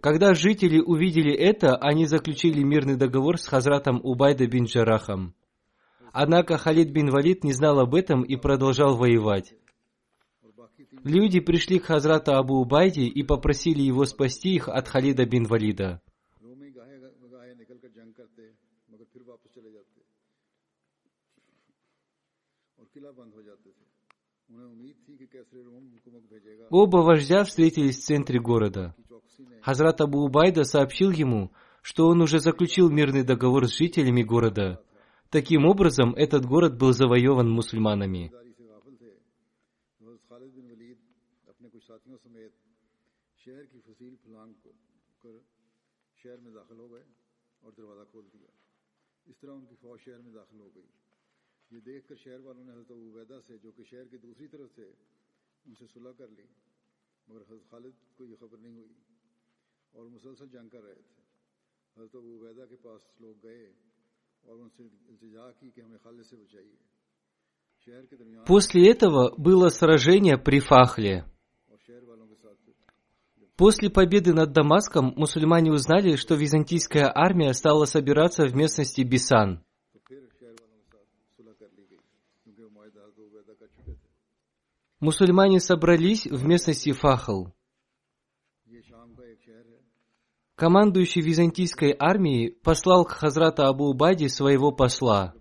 Когда 0.00 0.34
жители 0.34 0.80
увидели 0.80 1.32
это, 1.32 1.76
они 1.76 2.06
заключили 2.06 2.62
мирный 2.62 2.96
договор 2.96 3.38
с 3.38 3.46
Хазратом 3.46 4.00
Убайда 4.02 4.46
бин 4.46 4.64
Джарахом. 4.64 5.34
Однако 6.12 6.58
Халид 6.58 6.90
бин 6.90 7.10
Валид 7.10 7.42
не 7.42 7.52
знал 7.52 7.80
об 7.80 7.94
этом 7.94 8.22
и 8.22 8.36
продолжал 8.36 8.96
воевать. 8.96 9.54
Люди 11.02 11.40
пришли 11.40 11.78
к 11.78 11.86
Хазрату 11.86 12.34
Абу 12.34 12.56
Убайде 12.56 13.04
и 13.04 13.22
попросили 13.22 13.82
его 13.82 14.04
спасти 14.04 14.54
их 14.54 14.68
от 14.68 14.88
Халида 14.88 15.26
бин 15.26 15.44
Валида. 15.44 16.00
Оба 26.70 26.98
вождя 26.98 27.44
встретились 27.44 27.98
в 27.98 28.04
центре 28.04 28.40
города. 28.40 28.94
Хазрат 29.62 30.00
Абу 30.00 30.24
Убайда 30.24 30.64
сообщил 30.64 31.10
ему, 31.10 31.52
что 31.82 32.06
он 32.06 32.20
уже 32.20 32.38
заключил 32.40 32.90
мирный 32.90 33.24
договор 33.24 33.66
с 33.66 33.76
жителями 33.76 34.22
города. 34.22 34.82
Таким 35.30 35.66
образом, 35.66 36.14
этот 36.14 36.44
город 36.44 36.78
был 36.78 36.92
завоеван 36.92 37.50
мусульманами. 37.50 38.32
شہر 46.24 46.38
میں 46.40 46.52
داخل 46.52 46.78
ہو 46.78 46.90
گئے 46.92 47.02
اور 47.60 47.72
دروازہ 47.72 48.04
کھول 48.10 48.28
دیا 48.32 48.48
اس 49.26 49.36
طرح 49.40 49.50
ان 49.50 49.64
کی 49.66 49.76
После 68.46 68.90
этого 68.90 69.34
было 69.36 69.68
сражение 69.68 70.38
при 70.38 70.60
Фахле. 70.60 71.24
После 73.56 73.88
победы 73.88 74.32
над 74.32 74.52
Дамаском 74.52 75.14
мусульмане 75.16 75.70
узнали, 75.70 76.16
что 76.16 76.34
византийская 76.34 77.10
армия 77.14 77.52
стала 77.54 77.84
собираться 77.84 78.46
в 78.46 78.54
местности 78.54 79.02
Бисан. 79.02 79.63
мусульмане 85.04 85.60
собрались 85.60 86.26
в 86.26 86.44
местности 86.46 86.92
Фахал. 86.92 87.54
Командующий 90.56 91.20
византийской 91.20 91.94
армией 91.98 92.50
послал 92.62 93.04
к 93.04 93.10
Хазрата 93.10 93.68
Абу 93.68 93.92
Бади 93.92 94.28
своего 94.28 94.72
посла. 94.72 95.34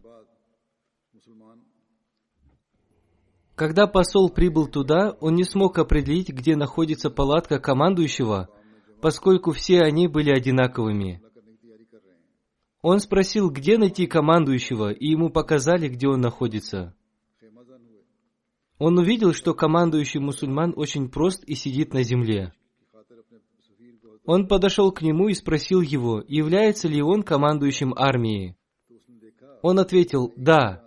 Когда 3.55 3.88
посол 3.88 4.30
прибыл 4.30 4.68
туда, 4.68 5.16
он 5.22 5.36
не 5.36 5.43
смог 5.43 5.78
определить, 5.78 6.30
где 6.30 6.55
находится 6.55 7.09
палатка 7.09 7.59
командующего, 7.59 8.49
поскольку 9.01 9.51
все 9.51 9.82
они 9.82 10.07
были 10.07 10.32
одинаковыми. 10.32 11.22
Он 12.82 12.99
спросил, 12.99 13.49
где 13.49 13.78
найти 13.78 14.07
командующего, 14.07 14.91
и 14.91 15.07
ему 15.07 15.30
показали, 15.30 15.88
где 15.88 16.07
он 16.07 16.20
находится. 16.20 16.95
Он 18.80 18.98
увидел, 18.98 19.34
что 19.34 19.54
командующий 19.54 20.20
мусульман 20.20 20.74
очень 20.76 21.10
прост 21.10 21.44
и 21.46 21.56
сидит 21.56 21.94
на 21.94 22.04
земле. 22.04 22.54
Он 24.26 24.48
подошел 24.48 24.92
к 24.92 25.02
нему 25.02 25.28
и 25.28 25.34
спросил 25.34 25.82
его, 25.82 26.24
является 26.28 26.88
ли 26.88 27.02
он 27.02 27.24
командующим 27.24 27.94
армией. 27.96 28.56
Он 29.62 29.80
ответил 29.80 30.34
«Да». 30.36 30.84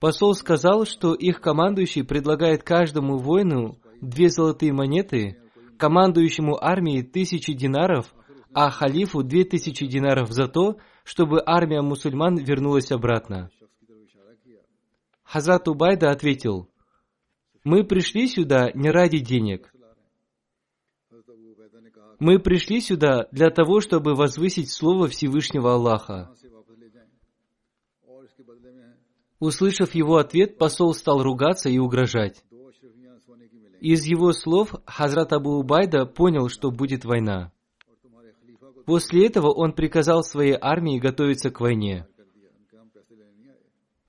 Посол 0.00 0.34
сказал, 0.34 0.84
что 0.86 1.14
их 1.14 1.40
командующий 1.40 2.04
предлагает 2.04 2.62
каждому 2.62 3.18
воину 3.18 3.78
две 4.00 4.28
золотые 4.28 4.72
монеты, 4.72 5.38
командующему 5.76 6.56
армией 6.62 7.02
тысячи 7.02 7.52
динаров, 7.52 8.14
а 8.54 8.70
халифу 8.70 9.22
две 9.22 9.44
тысячи 9.44 9.86
динаров 9.86 10.30
за 10.30 10.46
то, 10.46 10.76
чтобы 11.04 11.42
армия 11.44 11.82
мусульман 11.82 12.36
вернулась 12.36 12.92
обратно. 12.92 13.50
Хазрат 15.28 15.68
Убайда 15.68 16.10
ответил, 16.10 16.70
«Мы 17.62 17.84
пришли 17.84 18.28
сюда 18.28 18.70
не 18.72 18.90
ради 18.90 19.18
денег. 19.18 19.70
Мы 22.18 22.38
пришли 22.38 22.80
сюда 22.80 23.28
для 23.30 23.50
того, 23.50 23.80
чтобы 23.80 24.14
возвысить 24.14 24.70
Слово 24.70 25.08
Всевышнего 25.08 25.74
Аллаха». 25.74 26.34
Услышав 29.38 29.94
его 29.94 30.16
ответ, 30.16 30.56
посол 30.56 30.94
стал 30.94 31.22
ругаться 31.22 31.68
и 31.68 31.78
угрожать. 31.78 32.42
Из 33.80 34.04
его 34.06 34.32
слов 34.32 34.74
Хазрат 34.86 35.34
Абу 35.34 35.58
Убайда 35.58 36.06
понял, 36.06 36.48
что 36.48 36.70
будет 36.70 37.04
война. 37.04 37.52
После 38.86 39.26
этого 39.26 39.52
он 39.52 39.74
приказал 39.74 40.24
своей 40.24 40.56
армии 40.58 40.98
готовиться 40.98 41.50
к 41.50 41.60
войне. 41.60 42.08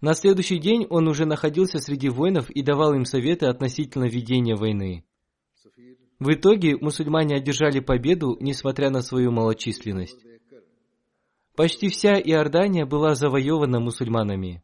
На 0.02 0.14
следующий 0.14 0.60
день 0.60 0.88
он 0.89 1.08
уже 1.08 1.26
находился 1.26 1.80
среди 1.80 2.10
воинов 2.10 2.50
и 2.50 2.62
давал 2.62 2.93
им 2.93 3.04
советы 3.04 3.47
относительно 3.47 4.06
ведения 4.06 4.56
войны. 4.56 5.04
В 6.20 6.34
итоге 6.34 6.78
мусульмане 6.78 7.36
одержали 7.36 7.80
победу, 7.80 8.38
несмотря 8.39 8.89
на 8.89 9.02
свою 9.02 9.32
малочисленность. 9.32 10.20
Почти 11.56 11.89
вся 11.89 12.14
Иордания 12.20 12.86
была 12.86 13.16
завоевана 13.16 13.80
мусульманами. 13.82 14.64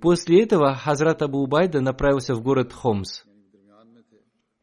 После 0.00 0.42
этого 0.42 0.74
Хазрат 0.74 1.22
Абу 1.22 1.40
Убайда 1.40 1.80
направился 1.80 2.34
в 2.34 2.42
город 2.42 2.72
Хомс. 2.72 3.24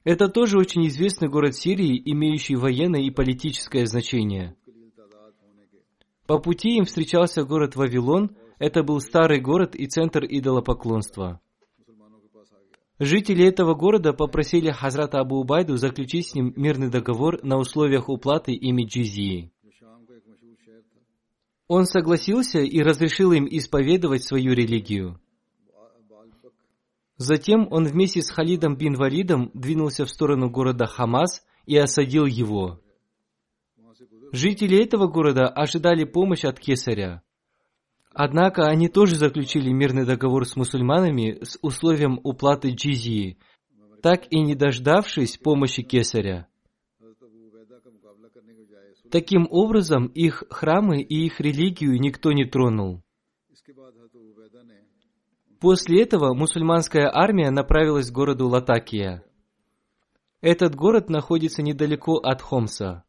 Это 0.03 0.27
тоже 0.27 0.57
очень 0.57 0.87
известный 0.87 1.29
город 1.29 1.55
Сирии, 1.55 2.01
имеющий 2.03 2.55
военное 2.55 3.01
и 3.01 3.11
политическое 3.11 3.85
значение. 3.85 4.55
По 6.25 6.39
пути 6.39 6.77
им 6.77 6.85
встречался 6.85 7.43
город 7.43 7.75
Вавилон– 7.75 8.35
это 8.59 8.83
был 8.83 8.99
старый 8.99 9.39
город 9.39 9.73
и 9.73 9.87
центр 9.87 10.25
идолопоклонства. 10.25 11.39
Жители 12.99 13.47
этого 13.47 13.73
города 13.73 14.11
попросили 14.11 14.69
Хазрата 14.69 15.19
Абу 15.19 15.37
Убайду 15.37 15.77
заключить 15.77 16.27
с 16.27 16.35
ним 16.35 16.53
мирный 16.57 16.89
договор 16.89 17.41
на 17.41 17.57
условиях 17.57 18.09
уплаты 18.09 18.51
ими 18.51 18.85
джизии. 18.85 19.53
Он 21.69 21.85
согласился 21.85 22.59
и 22.59 22.81
разрешил 22.81 23.31
им 23.31 23.47
исповедовать 23.49 24.23
свою 24.23 24.53
религию. 24.53 25.21
Затем 27.15 27.67
он 27.71 27.85
вместе 27.85 28.21
с 28.21 28.29
Халидом 28.29 28.75
бин 28.75 28.95
Валидом 28.95 29.51
двинулся 29.53 30.03
в 30.05 30.09
сторону 30.09 30.49
города 30.49 30.85
Хамас 30.85 31.45
и 31.65 31.77
осадил 31.77 32.25
его. 32.25 32.81
Жители 34.33 34.83
этого 34.83 35.07
города 35.07 35.47
ожидали 35.47 36.03
помощь 36.03 36.43
от 36.43 36.59
кесаря. 36.59 37.23
Однако 38.13 38.67
они 38.67 38.89
тоже 38.89 39.15
заключили 39.15 39.71
мирный 39.71 40.05
договор 40.05 40.45
с 40.45 40.55
мусульманами 40.55 41.43
с 41.43 41.57
условием 41.61 42.19
уплаты 42.23 42.71
джизии, 42.71 43.37
так 44.01 44.23
и 44.31 44.39
не 44.39 44.55
дождавшись 44.55 45.37
помощи 45.37 45.83
кесаря. 45.83 46.47
Таким 49.11 49.47
образом, 49.49 50.07
их 50.07 50.43
храмы 50.49 51.01
и 51.01 51.25
их 51.25 51.39
религию 51.39 51.99
никто 51.99 52.31
не 52.31 52.45
тронул. 52.45 53.01
После 55.59 56.03
этого 56.03 56.33
мусульманская 56.33 57.09
армия 57.11 57.49
направилась 57.51 58.09
к 58.09 58.13
городу 58.13 58.47
Латакия. 58.47 59.23
Этот 60.41 60.75
город 60.75 61.09
находится 61.09 61.61
недалеко 61.61 62.15
от 62.15 62.41
Хомса. 62.41 63.03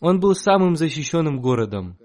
Он 0.00 0.18
был 0.18 0.34
самым 0.34 0.76
защищенным 0.76 1.40
городом. 1.40 1.98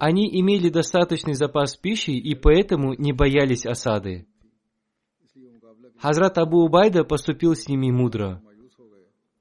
Они 0.00 0.28
имели 0.40 0.68
достаточный 0.68 1.34
запас 1.34 1.76
пищи 1.76 2.10
и 2.10 2.34
поэтому 2.34 2.94
не 2.94 3.12
боялись 3.12 3.66
осады. 3.66 4.26
Хазрат 5.98 6.38
Абу 6.38 6.64
Убайда 6.64 7.04
поступил 7.04 7.54
с 7.54 7.68
ними 7.68 7.90
мудро. 7.90 8.40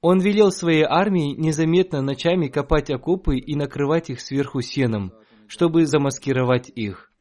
Он 0.01 0.19
велел 0.19 0.51
своей 0.51 0.83
армии 0.83 1.35
незаметно 1.35 2.01
ночами 2.01 2.47
копать 2.47 2.89
окопы 2.89 3.37
и 3.37 3.55
накрывать 3.55 4.09
их 4.09 4.21
сверху 4.21 4.61
сеном, 4.61 5.11
чтобы 5.47 5.85
замаскировать 5.85 6.69
их. 6.69 7.11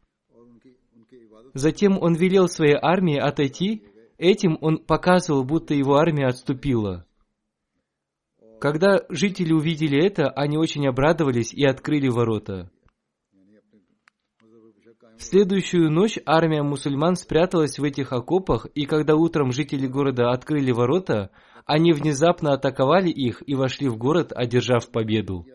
Затем 1.53 1.99
он 2.01 2.15
велел 2.15 2.49
своей 2.49 2.77
армии 2.81 3.17
отойти, 3.17 3.87
этим 4.19 4.59
он 4.61 4.79
показывал, 4.79 5.45
будто 5.45 5.75
его 5.75 5.97
армия 5.97 6.27
отступила. 6.27 7.07
Когда 8.61 9.01
жители 9.11 9.53
увидели 9.53 10.03
это, 10.03 10.29
они 10.31 10.57
очень 10.57 10.87
обрадовались 10.87 11.53
и 11.53 11.65
открыли 11.65 12.09
ворота. 12.09 12.71
В 15.19 15.23
следующую 15.23 15.91
ночь 15.91 16.19
армия 16.27 16.63
мусульман 16.63 17.17
спряталась 17.17 17.79
в 17.79 17.85
этих 17.85 18.13
окопах, 18.13 18.67
и 18.75 18.85
когда 18.85 19.17
утром 19.17 19.51
жители 19.51 19.87
города 19.87 20.31
открыли 20.31 20.73
ворота, 20.73 21.31
они 21.65 21.93
внезапно 21.93 22.53
атаковали 22.53 23.09
их 23.09 23.43
и 23.47 23.55
вошли 23.55 23.89
в 23.89 23.97
город, 23.97 24.33
одержав 24.35 24.91
победу. 24.91 25.47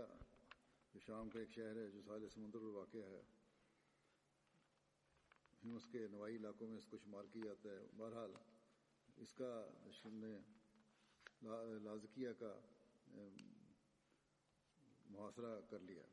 محاصرہ 15.12 15.59
کر 15.70 15.80
لیا 15.88 16.11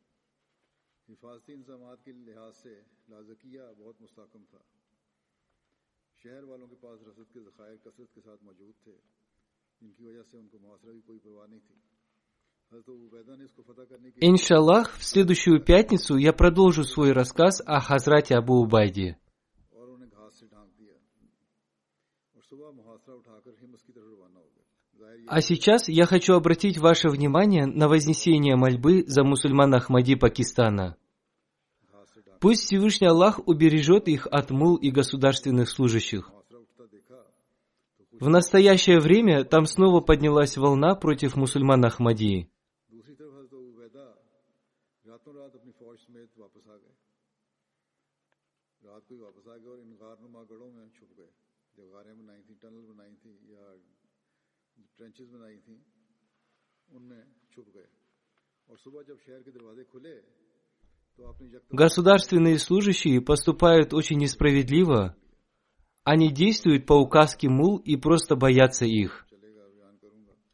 حفاظتی 1.09 1.53
انتظامات 1.53 2.05
کے 2.05 2.13
لحاظ 2.13 2.57
سے 2.57 2.75
لاذقیہ 3.09 3.69
بہت 3.79 4.01
مستحکم 4.03 4.45
تھا 4.51 4.59
شہر 6.25 6.43
والوں 6.45 6.67
کے 6.67 6.77
پاس 6.81 7.03
رسد 7.03 7.33
کے 7.33 7.41
ذخائر 7.43 7.77
کثرت 7.85 8.15
کے 8.15 8.21
ساتھ 8.21 8.43
موجود 8.45 8.75
تھے 8.83 8.97
جن 9.81 9.93
کی 9.93 10.05
وجہ 10.05 10.23
سے 10.23 10.37
ان 10.39 10.49
کو 10.49 10.59
محاصرہ 10.59 10.93
بھی 10.93 11.01
کوئی 11.01 11.19
پرواہ 11.19 11.47
نہیں 11.47 11.61
تھی 11.61 11.77
Иншаллах, 14.21 14.91
в 14.93 15.03
следующую 15.03 15.65
пятницу 15.65 16.17
я 16.19 16.33
продолжу 16.35 16.83
свой 16.85 17.13
рассказ 17.13 17.63
о 17.67 17.81
Хазрате 17.81 18.35
Абу 18.35 18.61
Убайде. 18.61 19.09
اور 19.73 19.89
انہیں 19.89 20.11
گھاس 20.11 20.35
سے 20.35 20.47
ڈھانک 20.47 20.79
دیا 20.79 20.95
اور 22.35 22.43
صبح 22.43 22.71
محاصرہ 22.73 23.15
اٹھا 23.15 23.39
کر 23.41 23.53
ہمس 23.63 23.83
کی 23.83 23.93
طرف 23.93 24.05
روانہ 24.07 24.39
ہو 24.39 24.49
گئے 24.57 24.58
А 25.28 25.42
сейчас 25.42 25.88
я 25.88 26.06
хочу 26.06 26.34
обратить 26.34 26.78
ваше 26.78 27.10
внимание 27.10 27.66
на 27.66 27.88
вознесение 27.88 28.56
мольбы 28.56 29.04
за 29.08 29.24
мусульман 29.24 29.74
Ахмади 29.74 30.16
Пакистана. 30.16 30.98
Пусть 32.40 32.64
Всевышний 32.64 33.08
Аллах 33.08 33.40
убережет 33.48 34.08
их 34.08 34.28
от 34.28 34.52
мул 34.52 34.76
и 34.76 34.92
государственных 34.92 35.70
служащих. 35.70 36.30
В 38.12 38.30
настоящее 38.30 39.00
время 39.00 39.44
там 39.46 39.66
снова 39.66 40.02
поднялась 40.02 40.58
волна 40.58 40.96
против 40.96 41.36
мусульман 41.36 41.86
Ахмадии. 41.86 42.50
ट्रेंचेस 51.94 52.14
बनाई 52.14 52.42
थी 52.42 52.54
उनमें 52.54 53.16
छुप 53.16 53.40
गए 53.50 53.64
और 53.64 53.78
सुबह 53.78 53.82
जब 53.84 53.97
शहर 53.97 53.97
के 59.44 59.52
दरवाजे 59.52 59.84
खुले 59.92 60.16
Государственные 61.72 62.58
служащие 62.58 63.22
поступают 63.22 63.94
очень 63.94 64.18
несправедливо. 64.18 65.16
Они 66.04 66.32
действуют 66.32 66.88
по 66.88 66.94
указке 66.94 67.50
мул 67.50 67.78
и 67.78 67.98
просто 67.98 68.36
боятся 68.36 68.86
их. 68.86 69.28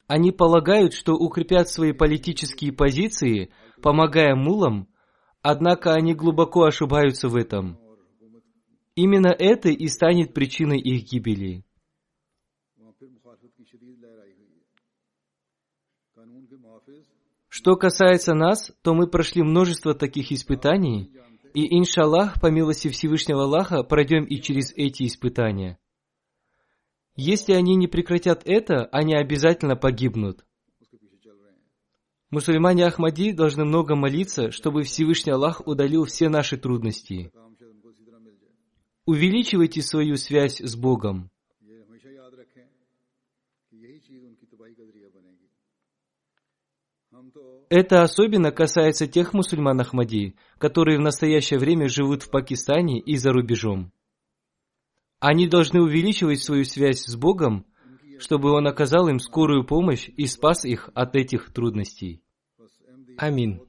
Они 0.07 0.33
полагают, 0.33 0.93
что 0.93 1.13
укрепят 1.13 1.69
свои 1.69 1.93
политические 1.93 2.73
позиции, 2.73 3.53
помогая 3.81 4.35
мулам, 4.35 4.89
однако 5.41 5.93
они 5.93 6.13
глубоко 6.13 6.63
ошибаются 6.63 7.29
в 7.29 7.37
этом. 7.37 7.79
Именно 8.95 9.29
это 9.29 9.69
и 9.69 9.87
станет 9.87 10.33
причиной 10.33 10.79
их 10.79 11.05
гибели. 11.05 11.63
Что 17.56 17.76
касается 17.76 18.34
нас, 18.34 18.72
то 18.82 18.94
мы 18.94 19.06
прошли 19.06 19.40
множество 19.40 19.94
таких 19.94 20.32
испытаний, 20.32 21.12
и, 21.54 21.78
иншаллах, 21.78 22.40
по 22.40 22.50
милости 22.50 22.88
Всевышнего 22.88 23.44
Аллаха, 23.44 23.84
пройдем 23.84 24.24
и 24.24 24.40
через 24.40 24.72
эти 24.74 25.06
испытания. 25.06 25.78
Если 27.14 27.52
они 27.52 27.76
не 27.76 27.86
прекратят 27.86 28.42
это, 28.44 28.86
они 28.86 29.14
обязательно 29.14 29.76
погибнут. 29.76 30.44
Мусульмане 32.30 32.86
Ахмади 32.86 33.30
должны 33.30 33.64
много 33.64 33.94
молиться, 33.94 34.50
чтобы 34.50 34.82
Всевышний 34.82 35.30
Аллах 35.30 35.64
удалил 35.64 36.06
все 36.06 36.28
наши 36.28 36.56
трудности. 36.56 37.30
Увеличивайте 39.06 39.80
свою 39.80 40.16
связь 40.16 40.60
с 40.60 40.74
Богом. 40.74 41.30
Это 47.69 48.01
особенно 48.01 48.51
касается 48.51 49.05
тех 49.05 49.33
мусульман 49.33 49.79
Ахмади, 49.79 50.35
которые 50.57 50.97
в 50.97 51.01
настоящее 51.01 51.59
время 51.59 51.87
живут 51.87 52.23
в 52.23 52.31
Пакистане 52.31 52.99
и 52.99 53.15
за 53.15 53.31
рубежом. 53.31 53.91
Они 55.19 55.47
должны 55.47 55.81
увеличивать 55.81 56.41
свою 56.41 56.65
связь 56.65 57.03
с 57.03 57.15
Богом, 57.15 57.65
чтобы 58.17 58.51
Он 58.51 58.67
оказал 58.67 59.07
им 59.07 59.19
скорую 59.19 59.65
помощь 59.65 60.09
и 60.17 60.25
спас 60.25 60.65
их 60.65 60.89
от 60.93 61.15
этих 61.15 61.53
трудностей. 61.53 62.23
Амин. 63.17 63.61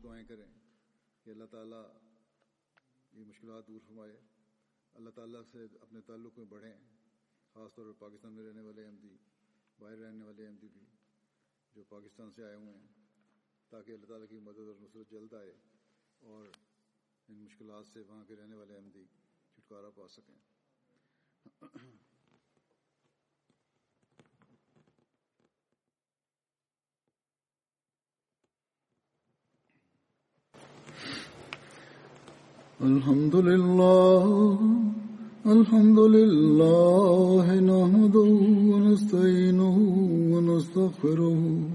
पाकिस्तान 11.91 12.31
से 12.31 12.43
आए 12.47 12.55
हुए 12.55 12.71
हैं 12.71 12.94
تاکہ 13.70 13.92
اللہ 13.92 14.06
تعالیٰ 14.06 14.28
کی 14.30 14.40
مدد 14.40 14.68
اور 14.68 14.76
نصرت 14.82 15.12
جلد 15.12 15.34
آئے 15.34 15.54
اور 16.22 16.46
ان 17.30 17.36
مشکلات 17.36 17.86
سے 17.94 18.00
وہاں 18.02 18.24
کے 18.28 18.36
رہنے 18.36 18.56
والے 18.56 18.76
احمدی 18.76 19.04
چھٹکارا 19.54 19.90
پا 19.96 20.08
سکیں۔ 20.08 20.40
الحمد 32.80 33.36
للہ 33.36 34.26
الحمد 35.46 36.00
لله 36.00 37.56
نحمده 37.62 38.32
ونستعينه 38.70 39.78
ونستغفره 40.34 41.75